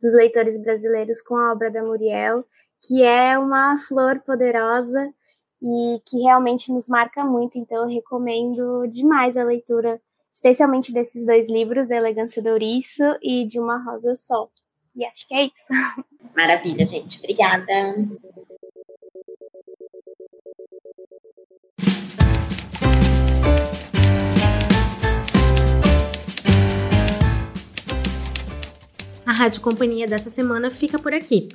[0.03, 2.45] dos leitores brasileiros com a obra da Muriel,
[2.83, 5.14] que é uma flor poderosa
[5.62, 7.59] e que realmente nos marca muito.
[7.59, 10.01] Então, eu recomendo demais a leitura,
[10.33, 14.51] especialmente desses dois livros, da Elegância do Ouriço e de Uma Rosa Só.
[14.99, 15.69] E acho que é isso.
[16.37, 17.21] Maravilha, gente.
[17.21, 17.73] Obrigada.
[29.25, 31.49] A Rádio Companhia dessa semana fica por aqui.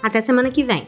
[0.00, 0.86] Até semana que vem.